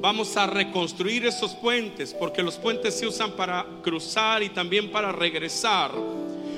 Vamos 0.00 0.34
a 0.38 0.46
reconstruir 0.46 1.26
esos 1.26 1.54
puentes 1.54 2.14
porque 2.14 2.42
los 2.42 2.56
puentes 2.56 2.98
se 2.98 3.06
usan 3.06 3.32
para 3.32 3.66
cruzar 3.82 4.42
y 4.42 4.48
también 4.48 4.90
para 4.90 5.12
regresar. 5.12 5.92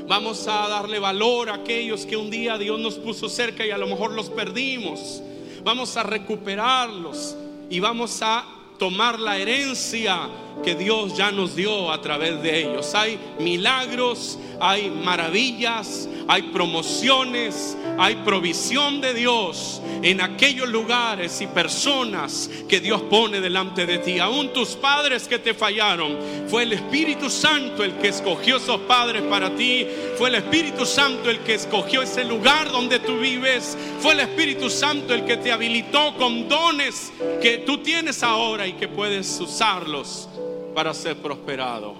Vamos 0.06 0.46
a 0.46 0.68
darle 0.68 1.00
valor 1.00 1.50
a 1.50 1.54
aquellos 1.54 2.06
que 2.06 2.16
un 2.16 2.30
día 2.30 2.56
Dios 2.56 2.78
nos 2.78 2.94
puso 2.94 3.28
cerca 3.28 3.66
y 3.66 3.72
a 3.72 3.78
lo 3.78 3.88
mejor 3.88 4.12
los 4.12 4.30
perdimos. 4.30 5.20
Vamos 5.64 5.96
a 5.96 6.04
recuperarlos 6.04 7.36
y 7.68 7.80
vamos 7.80 8.22
a 8.22 8.44
tomar 8.78 9.18
la 9.18 9.38
herencia 9.38 10.28
que 10.62 10.74
Dios 10.74 11.16
ya 11.16 11.30
nos 11.30 11.56
dio 11.56 11.90
a 11.90 12.00
través 12.00 12.42
de 12.42 12.60
ellos. 12.60 12.94
Hay 12.94 13.18
milagros, 13.40 14.38
hay 14.60 14.90
maravillas, 14.90 16.08
hay 16.28 16.42
promociones, 16.42 17.76
hay 17.98 18.16
provisión 18.16 19.00
de 19.00 19.14
Dios 19.14 19.80
en 20.02 20.20
aquellos 20.20 20.68
lugares 20.68 21.40
y 21.40 21.46
personas 21.46 22.48
que 22.68 22.80
Dios 22.80 23.02
pone 23.02 23.40
delante 23.40 23.86
de 23.86 23.98
ti. 23.98 24.18
Aún 24.18 24.52
tus 24.52 24.70
padres 24.70 25.26
que 25.26 25.38
te 25.38 25.54
fallaron, 25.54 26.16
fue 26.48 26.64
el 26.64 26.72
Espíritu 26.72 27.28
Santo 27.28 27.82
el 27.82 27.94
que 27.94 28.08
escogió 28.08 28.56
esos 28.56 28.80
padres 28.82 29.22
para 29.22 29.54
ti. 29.54 29.86
Fue 30.16 30.28
el 30.28 30.36
Espíritu 30.36 30.86
Santo 30.86 31.30
el 31.30 31.40
que 31.40 31.54
escogió 31.54 32.02
ese 32.02 32.24
lugar 32.24 32.70
donde 32.70 33.00
tú 33.00 33.18
vives. 33.18 33.76
Fue 34.00 34.12
el 34.12 34.20
Espíritu 34.20 34.70
Santo 34.70 35.14
el 35.14 35.24
que 35.24 35.36
te 35.36 35.50
habilitó 35.50 36.14
con 36.16 36.48
dones 36.48 37.12
que 37.40 37.58
tú 37.58 37.78
tienes 37.78 38.22
ahora 38.22 38.66
que 38.74 38.88
puedes 38.88 39.40
usarlos 39.40 40.28
para 40.74 40.94
ser 40.94 41.16
prosperado. 41.16 41.94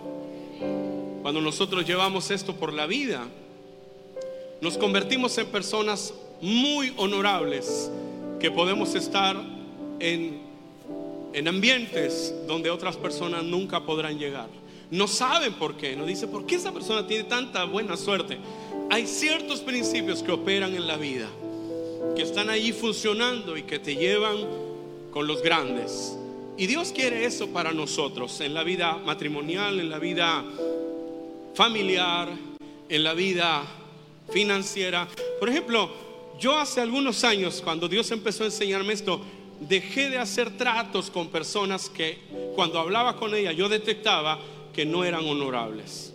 Cuando 1.22 1.40
nosotros 1.40 1.86
llevamos 1.86 2.30
esto 2.30 2.54
por 2.54 2.72
la 2.72 2.86
vida, 2.86 3.26
nos 4.60 4.76
convertimos 4.76 5.36
en 5.38 5.46
personas 5.46 6.14
muy 6.40 6.92
honorables 6.96 7.90
que 8.40 8.50
podemos 8.50 8.94
estar 8.94 9.36
en, 10.00 10.40
en 11.32 11.48
ambientes 11.48 12.34
donde 12.46 12.70
otras 12.70 12.96
personas 12.96 13.44
nunca 13.44 13.84
podrán 13.84 14.18
llegar. 14.18 14.48
No 14.90 15.06
saben 15.06 15.54
por 15.54 15.76
qué, 15.76 15.96
no 15.96 16.04
dice 16.04 16.26
por 16.26 16.44
qué 16.44 16.56
esa 16.56 16.72
persona 16.72 17.06
tiene 17.06 17.24
tanta 17.24 17.64
buena 17.64 17.96
suerte. 17.96 18.38
Hay 18.90 19.06
ciertos 19.06 19.60
principios 19.60 20.22
que 20.22 20.32
operan 20.32 20.74
en 20.74 20.86
la 20.86 20.96
vida, 20.96 21.28
que 22.14 22.22
están 22.22 22.50
allí 22.50 22.72
funcionando 22.72 23.56
y 23.56 23.62
que 23.62 23.78
te 23.78 23.96
llevan 23.96 24.36
con 25.10 25.26
los 25.26 25.42
grandes. 25.42 26.18
Y 26.56 26.66
Dios 26.66 26.92
quiere 26.92 27.24
eso 27.24 27.48
para 27.48 27.72
nosotros 27.72 28.40
en 28.40 28.54
la 28.54 28.62
vida 28.62 28.98
matrimonial, 28.98 29.80
en 29.80 29.88
la 29.88 29.98
vida 29.98 30.44
familiar, 31.54 32.28
en 32.88 33.04
la 33.04 33.14
vida 33.14 33.62
financiera. 34.30 35.08
Por 35.40 35.48
ejemplo, 35.48 35.90
yo 36.38 36.58
hace 36.58 36.80
algunos 36.80 37.24
años, 37.24 37.60
cuando 37.62 37.88
Dios 37.88 38.10
empezó 38.10 38.42
a 38.42 38.46
enseñarme 38.46 38.92
esto, 38.92 39.20
dejé 39.60 40.10
de 40.10 40.18
hacer 40.18 40.56
tratos 40.56 41.10
con 41.10 41.28
personas 41.28 41.88
que 41.88 42.18
cuando 42.54 42.78
hablaba 42.78 43.16
con 43.16 43.34
ella 43.34 43.52
yo 43.52 43.68
detectaba 43.68 44.38
que 44.74 44.84
no 44.84 45.04
eran 45.04 45.24
honorables. 45.24 46.12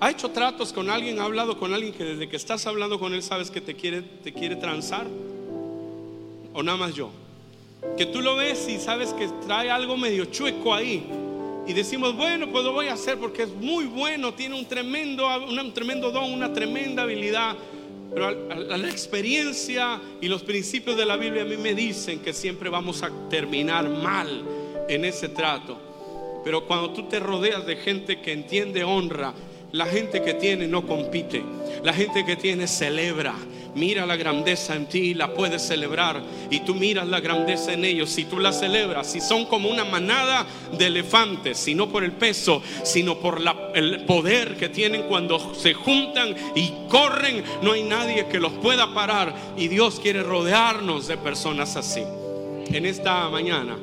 ¿Ha 0.00 0.10
hecho 0.10 0.30
tratos 0.30 0.72
con 0.72 0.90
alguien? 0.90 1.20
¿Ha 1.20 1.24
hablado 1.24 1.58
con 1.58 1.72
alguien 1.72 1.92
que 1.94 2.04
desde 2.04 2.28
que 2.28 2.36
estás 2.36 2.66
hablando 2.66 2.98
con 2.98 3.14
él 3.14 3.22
sabes 3.22 3.50
que 3.50 3.60
te 3.60 3.76
quiere, 3.76 4.02
te 4.02 4.32
quiere 4.32 4.56
transar? 4.56 5.06
¿O 6.52 6.62
nada 6.62 6.76
más 6.76 6.94
yo? 6.94 7.10
Que 7.96 8.06
tú 8.06 8.20
lo 8.20 8.36
ves 8.36 8.68
y 8.68 8.78
sabes 8.78 9.12
que 9.12 9.28
trae 9.46 9.70
algo 9.70 9.96
medio 9.96 10.24
chueco 10.26 10.74
ahí 10.74 11.04
y 11.66 11.72
decimos, 11.74 12.16
bueno, 12.16 12.50
pues 12.50 12.64
lo 12.64 12.72
voy 12.72 12.88
a 12.88 12.94
hacer 12.94 13.18
porque 13.18 13.44
es 13.44 13.54
muy 13.54 13.84
bueno, 13.84 14.34
tiene 14.34 14.58
un 14.58 14.66
tremendo, 14.66 15.28
un 15.48 15.72
tremendo 15.72 16.10
don, 16.10 16.32
una 16.32 16.52
tremenda 16.52 17.02
habilidad. 17.04 17.56
Pero 18.12 18.30
la 18.48 18.90
experiencia 18.90 20.00
y 20.20 20.28
los 20.28 20.42
principios 20.42 20.96
de 20.96 21.06
la 21.06 21.16
Biblia 21.16 21.42
a 21.42 21.44
mí 21.46 21.56
me 21.56 21.74
dicen 21.74 22.18
que 22.20 22.32
siempre 22.32 22.68
vamos 22.68 23.02
a 23.02 23.10
terminar 23.30 23.88
mal 23.88 24.42
en 24.88 25.04
ese 25.04 25.28
trato. 25.28 25.78
Pero 26.44 26.66
cuando 26.66 26.90
tú 26.90 27.04
te 27.04 27.20
rodeas 27.20 27.64
de 27.64 27.76
gente 27.76 28.20
que 28.20 28.32
entiende 28.32 28.82
honra, 28.82 29.32
la 29.70 29.86
gente 29.86 30.20
que 30.20 30.34
tiene 30.34 30.66
no 30.66 30.86
compite, 30.86 31.42
la 31.82 31.94
gente 31.94 32.24
que 32.26 32.36
tiene 32.36 32.66
celebra, 32.66 33.34
mira 33.74 34.06
la 34.06 34.16
grandeza 34.16 34.74
en 34.74 34.86
ti 34.86 34.98
y 34.98 35.14
la 35.14 35.32
puedes 35.32 35.62
celebrar. 35.62 36.22
Y 36.50 36.60
tú 36.60 36.74
miras 36.74 37.06
la 37.08 37.20
grandeza 37.20 37.72
en 37.72 37.84
ellos 37.84 38.16
y 38.18 38.24
tú 38.24 38.38
la 38.38 38.52
celebras. 38.52 39.10
Si 39.10 39.20
son 39.20 39.46
como 39.46 39.68
una 39.68 39.84
manada 39.84 40.46
de 40.76 40.86
elefantes, 40.86 41.66
y 41.68 41.74
no 41.74 41.88
por 41.88 42.04
el 42.04 42.12
peso, 42.12 42.62
sino 42.82 43.18
por 43.18 43.40
el 43.74 44.04
poder 44.04 44.56
que 44.56 44.68
tienen 44.68 45.04
cuando 45.04 45.54
se 45.54 45.74
juntan 45.74 46.34
y 46.54 46.72
corren, 46.88 47.42
no 47.62 47.72
hay 47.72 47.82
nadie 47.82 48.26
que 48.26 48.40
los 48.40 48.52
pueda 48.54 48.92
parar. 48.94 49.34
Y 49.56 49.68
Dios 49.68 50.00
quiere 50.00 50.22
rodearnos 50.22 51.06
de 51.06 51.16
personas 51.16 51.76
así. 51.76 52.02
En 52.66 52.86
esta 52.86 53.28
mañana 53.28 53.76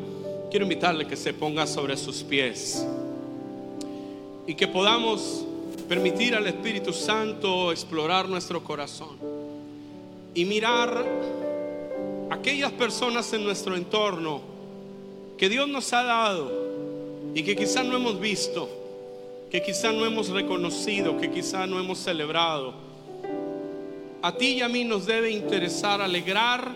quiero 0.49 0.65
invitarle 0.65 1.05
que 1.05 1.15
se 1.15 1.33
ponga 1.33 1.67
sobre 1.67 1.95
sus 1.95 2.23
pies 2.23 2.85
y 4.47 4.55
que 4.55 4.67
podamos 4.67 5.45
permitir 5.87 6.33
al 6.33 6.47
Espíritu 6.47 6.91
Santo 6.91 7.71
explorar 7.71 8.27
nuestro 8.27 8.63
corazón 8.63 9.38
y 10.33 10.45
mirar 10.45 11.05
aquellas 12.29 12.71
personas 12.71 13.31
en 13.33 13.43
nuestro 13.43 13.75
entorno 13.75 14.41
que 15.37 15.49
Dios 15.49 15.67
nos 15.67 15.91
ha 15.93 16.03
dado 16.03 16.51
y 17.33 17.43
que 17.43 17.55
quizás 17.55 17.85
no 17.85 17.95
hemos 17.95 18.19
visto, 18.19 18.69
que 19.49 19.61
quizás 19.61 19.93
no 19.93 20.05
hemos 20.05 20.29
reconocido, 20.29 21.17
que 21.17 21.31
quizás 21.31 21.67
no 21.67 21.79
hemos 21.79 21.99
celebrado. 21.99 22.73
a 24.21 24.35
ti 24.35 24.55
y 24.55 24.61
a 24.61 24.67
mí 24.67 24.83
nos 24.83 25.05
debe 25.05 25.31
interesar 25.31 26.01
alegrar 26.01 26.75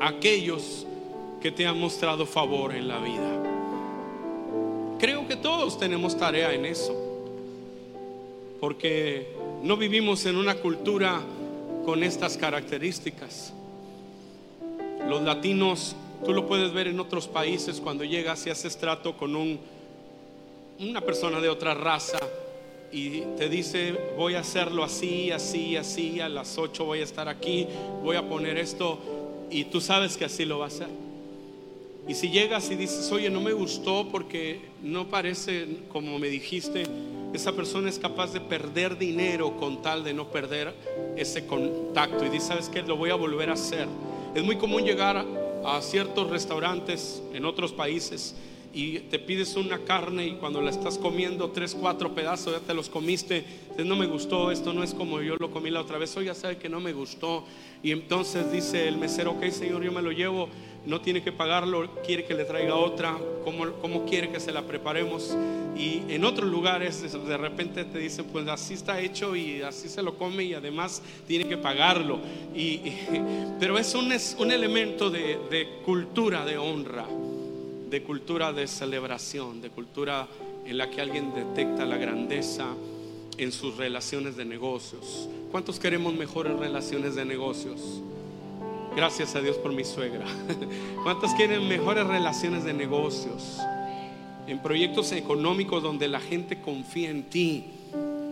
a 0.00 0.08
aquellos 0.08 0.86
que 1.40 1.50
te 1.50 1.66
han 1.66 1.78
mostrado 1.78 2.24
favor 2.24 2.74
en 2.74 2.86
la 2.86 2.98
vida. 2.98 3.42
Creo 4.98 5.26
que 5.26 5.36
todos 5.36 5.78
tenemos 5.78 6.16
tarea 6.16 6.52
en 6.54 6.64
eso, 6.64 6.94
porque 8.60 9.34
no 9.62 9.76
vivimos 9.76 10.24
en 10.26 10.36
una 10.36 10.54
cultura 10.54 11.20
con 11.86 12.02
estas 12.02 12.36
características. 12.36 13.52
Los 15.08 15.22
latinos, 15.22 15.94
tú 16.24 16.32
lo 16.32 16.48
puedes 16.48 16.72
ver 16.72 16.88
en 16.88 16.98
otros 16.98 17.28
países 17.28 17.80
cuando 17.80 18.02
llegas 18.02 18.44
y 18.44 18.50
haces 18.50 18.76
trato 18.76 19.16
con 19.16 19.36
un, 19.36 19.60
una 20.80 21.00
persona 21.00 21.40
de 21.40 21.48
otra 21.48 21.74
raza 21.74 22.18
y 22.90 23.20
te 23.38 23.48
dice 23.48 23.94
voy 24.16 24.34
a 24.34 24.40
hacerlo 24.40 24.82
así, 24.82 25.30
así, 25.30 25.76
así, 25.76 26.18
a 26.18 26.28
las 26.28 26.58
8 26.58 26.84
voy 26.84 27.00
a 27.00 27.04
estar 27.04 27.28
aquí, 27.28 27.68
voy 28.02 28.16
a 28.16 28.28
poner 28.28 28.58
esto 28.58 28.98
y 29.48 29.66
tú 29.66 29.80
sabes 29.80 30.16
que 30.16 30.24
así 30.24 30.44
lo 30.44 30.58
va 30.58 30.64
a 30.64 30.68
hacer. 30.68 30.88
Y 32.08 32.14
si 32.14 32.30
llegas 32.30 32.68
y 32.72 32.74
dices, 32.74 33.12
oye, 33.12 33.30
no 33.30 33.40
me 33.40 33.52
gustó 33.52 34.08
porque 34.10 34.60
no 34.82 35.06
parece 35.06 35.68
como 35.92 36.18
me 36.18 36.28
dijiste, 36.28 36.82
esa 37.36 37.52
persona 37.52 37.88
es 37.88 37.98
capaz 37.98 38.32
de 38.32 38.40
perder 38.40 38.98
dinero 38.98 39.56
con 39.56 39.82
tal 39.82 40.02
de 40.02 40.12
no 40.12 40.28
perder 40.28 40.74
ese 41.16 41.46
contacto. 41.46 42.24
Y 42.24 42.30
dice, 42.30 42.48
¿sabes 42.48 42.68
qué? 42.68 42.82
Lo 42.82 42.96
voy 42.96 43.10
a 43.10 43.14
volver 43.14 43.50
a 43.50 43.54
hacer. 43.54 43.86
Es 44.34 44.42
muy 44.42 44.56
común 44.56 44.82
llegar 44.84 45.24
a 45.64 45.80
ciertos 45.80 46.30
restaurantes 46.30 47.22
en 47.32 47.44
otros 47.44 47.72
países 47.72 48.34
y 48.76 48.98
te 48.98 49.18
pides 49.18 49.56
una 49.56 49.78
carne 49.78 50.26
y 50.26 50.32
cuando 50.32 50.60
la 50.60 50.70
estás 50.70 50.98
comiendo 50.98 51.50
tres, 51.50 51.74
cuatro 51.74 52.14
pedazos 52.14 52.52
ya 52.52 52.60
te 52.60 52.74
los 52.74 52.90
comiste, 52.90 53.42
no 53.78 53.96
me 53.96 54.06
gustó, 54.06 54.50
esto 54.50 54.74
no 54.74 54.82
es 54.82 54.92
como 54.92 55.22
yo 55.22 55.36
lo 55.36 55.50
comí 55.50 55.70
la 55.70 55.80
otra 55.80 55.96
vez, 55.96 56.14
hoy 56.14 56.26
ya 56.26 56.34
sabe 56.34 56.58
que 56.58 56.68
no 56.68 56.78
me 56.78 56.92
gustó 56.92 57.44
y 57.82 57.90
entonces 57.90 58.52
dice 58.52 58.86
el 58.86 58.98
mesero, 58.98 59.30
ok 59.30 59.46
señor, 59.46 59.82
yo 59.82 59.92
me 59.92 60.02
lo 60.02 60.12
llevo, 60.12 60.50
no 60.84 61.00
tiene 61.00 61.22
que 61.22 61.32
pagarlo, 61.32 61.88
quiere 62.04 62.26
que 62.26 62.34
le 62.34 62.44
traiga 62.44 62.76
otra, 62.76 63.16
¿cómo, 63.44 63.72
cómo 63.80 64.04
quiere 64.04 64.28
que 64.28 64.40
se 64.40 64.52
la 64.52 64.60
preparemos? 64.60 65.34
Y 65.76 66.02
en 66.08 66.24
otros 66.24 66.50
lugares 66.50 67.02
de 67.12 67.36
repente 67.36 67.84
te 67.84 67.98
dicen, 67.98 68.24
pues 68.32 68.48
así 68.48 68.74
está 68.74 69.00
hecho 69.00 69.36
y 69.36 69.62
así 69.62 69.88
se 69.88 70.02
lo 70.02 70.16
come 70.16 70.44
y 70.44 70.54
además 70.54 71.02
tiene 71.26 71.46
que 71.46 71.56
pagarlo. 71.56 72.18
Y, 72.54 72.80
pero 73.60 73.78
es 73.78 73.94
un, 73.94 74.12
es 74.12 74.36
un 74.38 74.50
elemento 74.50 75.10
de, 75.10 75.38
de 75.50 75.80
cultura, 75.84 76.44
de 76.44 76.56
honra 76.56 77.06
de 77.90 78.02
cultura 78.02 78.52
de 78.52 78.66
celebración, 78.66 79.60
de 79.60 79.70
cultura 79.70 80.26
en 80.64 80.78
la 80.78 80.90
que 80.90 81.00
alguien 81.00 81.32
detecta 81.34 81.84
la 81.84 81.96
grandeza 81.96 82.66
en 83.38 83.52
sus 83.52 83.76
relaciones 83.76 84.36
de 84.36 84.44
negocios. 84.44 85.28
¿Cuántos 85.52 85.78
queremos 85.78 86.14
mejores 86.14 86.58
relaciones 86.58 87.14
de 87.14 87.24
negocios? 87.24 87.80
Gracias 88.96 89.36
a 89.36 89.40
Dios 89.40 89.56
por 89.56 89.72
mi 89.72 89.84
suegra. 89.84 90.26
¿Cuántos 91.04 91.32
quieren 91.34 91.68
mejores 91.68 92.06
relaciones 92.06 92.64
de 92.64 92.72
negocios? 92.72 93.58
En 94.46 94.60
proyectos 94.60 95.12
económicos 95.12 95.82
donde 95.82 96.08
la 96.08 96.20
gente 96.20 96.60
confía 96.60 97.10
en 97.10 97.24
ti, 97.24 97.64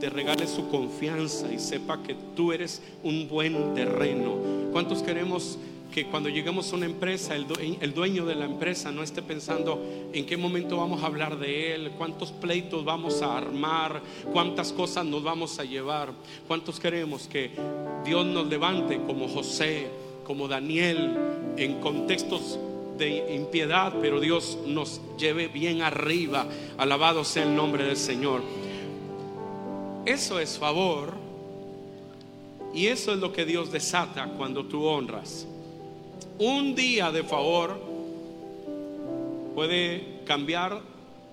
te 0.00 0.10
regale 0.10 0.46
su 0.46 0.68
confianza 0.68 1.52
y 1.52 1.58
sepa 1.58 2.02
que 2.02 2.14
tú 2.36 2.52
eres 2.52 2.82
un 3.02 3.28
buen 3.28 3.74
terreno. 3.74 4.36
¿Cuántos 4.70 5.02
queremos 5.02 5.58
que 5.94 6.06
cuando 6.06 6.28
lleguemos 6.28 6.72
a 6.72 6.76
una 6.76 6.86
empresa, 6.86 7.36
el, 7.36 7.94
dueño 7.94 8.26
de 8.26 8.34
la 8.34 8.46
empresa 8.46 8.90
no 8.90 9.02
esté 9.02 9.22
pensando 9.22 9.80
en 10.12 10.26
qué 10.26 10.36
momento 10.36 10.76
vamos 10.76 11.02
a 11.02 11.06
hablar 11.06 11.38
de 11.38 11.74
él, 11.74 11.92
cuántos 11.96 12.32
pleitos 12.32 12.84
vamos 12.84 13.22
a 13.22 13.36
armar, 13.36 14.02
cuántas 14.32 14.72
cosas 14.72 15.06
nos 15.06 15.22
vamos 15.22 15.58
a 15.60 15.64
llevar, 15.64 16.12
cuántos 16.48 16.80
queremos 16.80 17.28
que 17.28 17.52
Dios 18.04 18.26
nos 18.26 18.48
levante 18.48 19.00
como 19.06 19.28
José, 19.28 19.86
como 20.24 20.48
Daniel, 20.48 21.16
en 21.56 21.80
contextos 21.80 22.58
de 22.96 23.34
impiedad, 23.34 23.94
pero 24.00 24.20
Dios 24.20 24.58
nos 24.66 25.00
lleve 25.18 25.48
bien 25.48 25.82
arriba. 25.82 26.46
Alabado 26.78 27.24
sea 27.24 27.44
el 27.44 27.54
nombre 27.54 27.84
del 27.84 27.96
Señor. 27.96 28.42
Eso 30.06 30.38
es 30.38 30.58
favor. 30.58 31.14
Y 32.74 32.88
eso 32.88 33.12
es 33.12 33.18
lo 33.18 33.32
que 33.32 33.44
Dios 33.44 33.70
desata 33.70 34.26
cuando 34.36 34.64
tú 34.64 34.84
honras. 34.84 35.46
Un 36.38 36.74
día 36.74 37.12
de 37.12 37.22
favor 37.22 37.78
puede 39.54 40.20
cambiar 40.24 40.80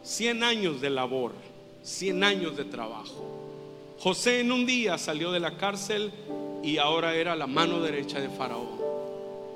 100 0.03 0.43
años 0.43 0.81
de 0.81 0.91
labor, 0.91 1.33
100 1.81 2.23
años 2.23 2.55
de 2.55 2.65
trabajo. 2.65 3.41
José 3.99 4.39
en 4.39 4.51
un 4.51 4.65
día 4.65 4.97
salió 4.97 5.31
de 5.31 5.39
la 5.39 5.57
cárcel 5.57 6.11
y 6.63 6.77
ahora 6.77 7.15
era 7.15 7.35
la 7.35 7.47
mano 7.47 7.81
derecha 7.81 8.19
de 8.19 8.29
Faraón 8.29 8.79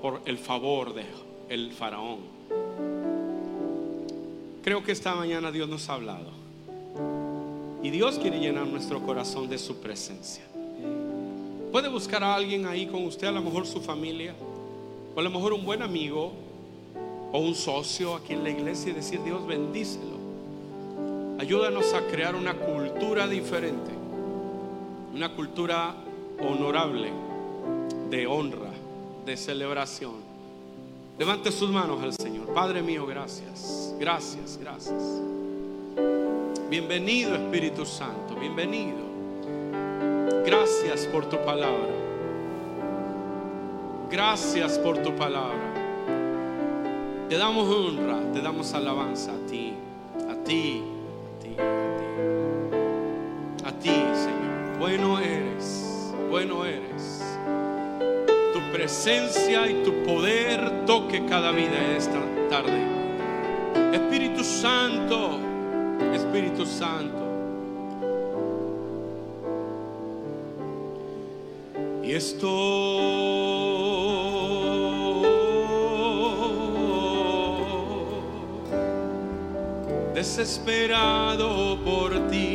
por 0.01 0.21
el 0.25 0.37
favor 0.37 0.93
de 0.93 1.03
el 1.49 1.71
Faraón. 1.71 2.19
Creo 4.63 4.83
que 4.83 4.91
esta 4.91 5.13
mañana 5.15 5.51
Dios 5.51 5.69
nos 5.69 5.89
ha 5.89 5.93
hablado 5.93 6.31
y 7.83 7.91
Dios 7.91 8.17
quiere 8.17 8.39
llenar 8.39 8.65
nuestro 8.65 9.01
corazón 9.01 9.47
de 9.47 9.59
su 9.59 9.79
presencia. 9.79 10.43
Puede 11.71 11.87
buscar 11.87 12.23
a 12.23 12.33
alguien 12.33 12.65
ahí 12.65 12.87
con 12.87 13.05
usted, 13.05 13.27
a 13.27 13.31
lo 13.31 13.41
mejor 13.41 13.67
su 13.67 13.81
familia 13.81 14.33
o 15.15 15.19
a 15.19 15.23
lo 15.23 15.29
mejor 15.29 15.53
un 15.53 15.63
buen 15.63 15.81
amigo 15.81 16.33
o 17.31 17.39
un 17.39 17.53
socio 17.53 18.15
aquí 18.15 18.33
en 18.33 18.43
la 18.43 18.49
iglesia 18.49 18.91
y 18.91 18.95
decir, 18.95 19.21
Dios 19.23 19.45
bendícelo. 19.45 20.15
Ayúdanos 21.37 21.93
a 21.93 22.07
crear 22.07 22.33
una 22.33 22.55
cultura 22.55 23.27
diferente, 23.27 23.91
una 25.13 25.35
cultura 25.35 25.93
honorable, 26.39 27.11
de 28.09 28.25
honra, 28.25 28.71
de 29.25 29.37
celebración. 29.37 30.24
Levante 31.17 31.49
sus 31.49 31.69
manos 31.69 32.03
al 32.03 32.13
Señor. 32.13 32.53
Padre 32.53 32.81
mío, 32.81 33.05
gracias, 33.05 33.95
gracias, 33.97 34.57
gracias. 34.57 35.01
Bienvenido 36.69 37.35
Espíritu 37.35 37.85
Santo, 37.85 38.35
bienvenido. 38.35 38.97
Gracias 40.45 41.05
por 41.07 41.25
tu 41.27 41.37
palabra. 41.37 41.93
Gracias 44.11 44.77
por 44.77 44.97
tu 44.97 45.15
palabra. 45.15 45.73
Te 47.29 47.37
damos 47.37 47.65
honra, 47.73 48.19
te 48.33 48.41
damos 48.41 48.73
alabanza 48.73 49.31
a 49.31 49.47
ti, 49.47 49.73
a 50.29 50.35
ti, 50.43 50.83
a 51.31 51.39
ti, 51.41 51.55
a 51.57 51.97
ti. 51.97 53.65
A 53.65 53.71
ti, 53.79 53.89
Señor. 53.89 54.79
Bueno 54.79 55.17
eres, 55.17 56.13
bueno 56.29 56.65
eres. 56.65 57.14
Presencia 58.85 59.67
y 59.67 59.81
tu 59.83 60.03
poder 60.03 60.85
toque 60.85 61.25
cada 61.25 61.49
vida 61.49 61.97
esta 61.97 62.21
tarde. 62.51 62.85
Espíritu 63.91 64.43
Santo, 64.43 65.39
Espíritu 66.13 66.67
Santo. 66.67 67.23
Y 72.03 72.11
esto 72.11 72.51
desesperado 80.13 81.79
por 81.83 82.27
ti. 82.27 82.54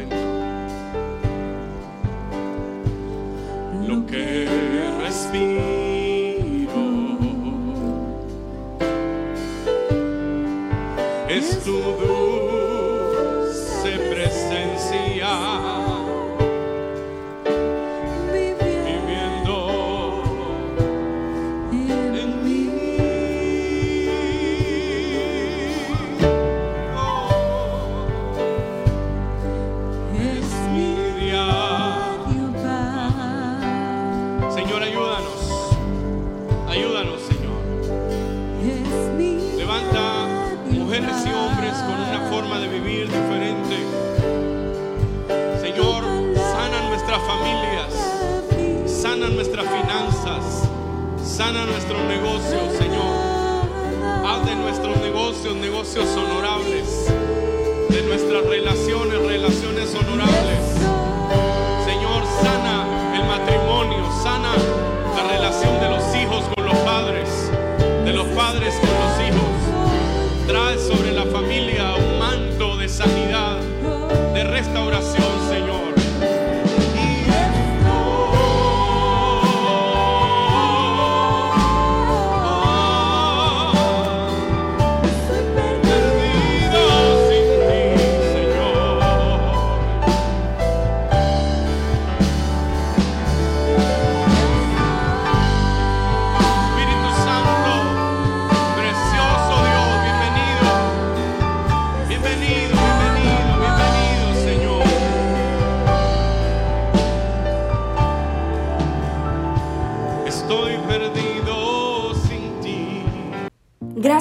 Lo 3.91 4.05
que 4.05 4.47
respiro 5.03 5.59
es 11.27 11.59
tu 11.65 11.77
dulce 11.99 13.91
presencia. 14.09 15.80
Sana 51.41 51.65
nuestros 51.65 51.99
negocios, 52.03 52.71
Señor. 52.77 53.65
Haz 54.23 54.45
de 54.45 54.55
nuestros 54.57 54.95
negocios 54.97 55.55
negocios 55.55 56.05
honorables, 56.15 57.07
de 57.89 58.01
nuestras 58.03 58.45
relaciones 58.45 59.17
relaciones 59.25 59.89
honorables. 59.95 60.61
Señor, 61.83 62.21
sana 62.43 62.85
el 63.15 63.23
matrimonio, 63.25 64.05
sana 64.21 64.53
la 65.15 65.23
relación 65.33 65.50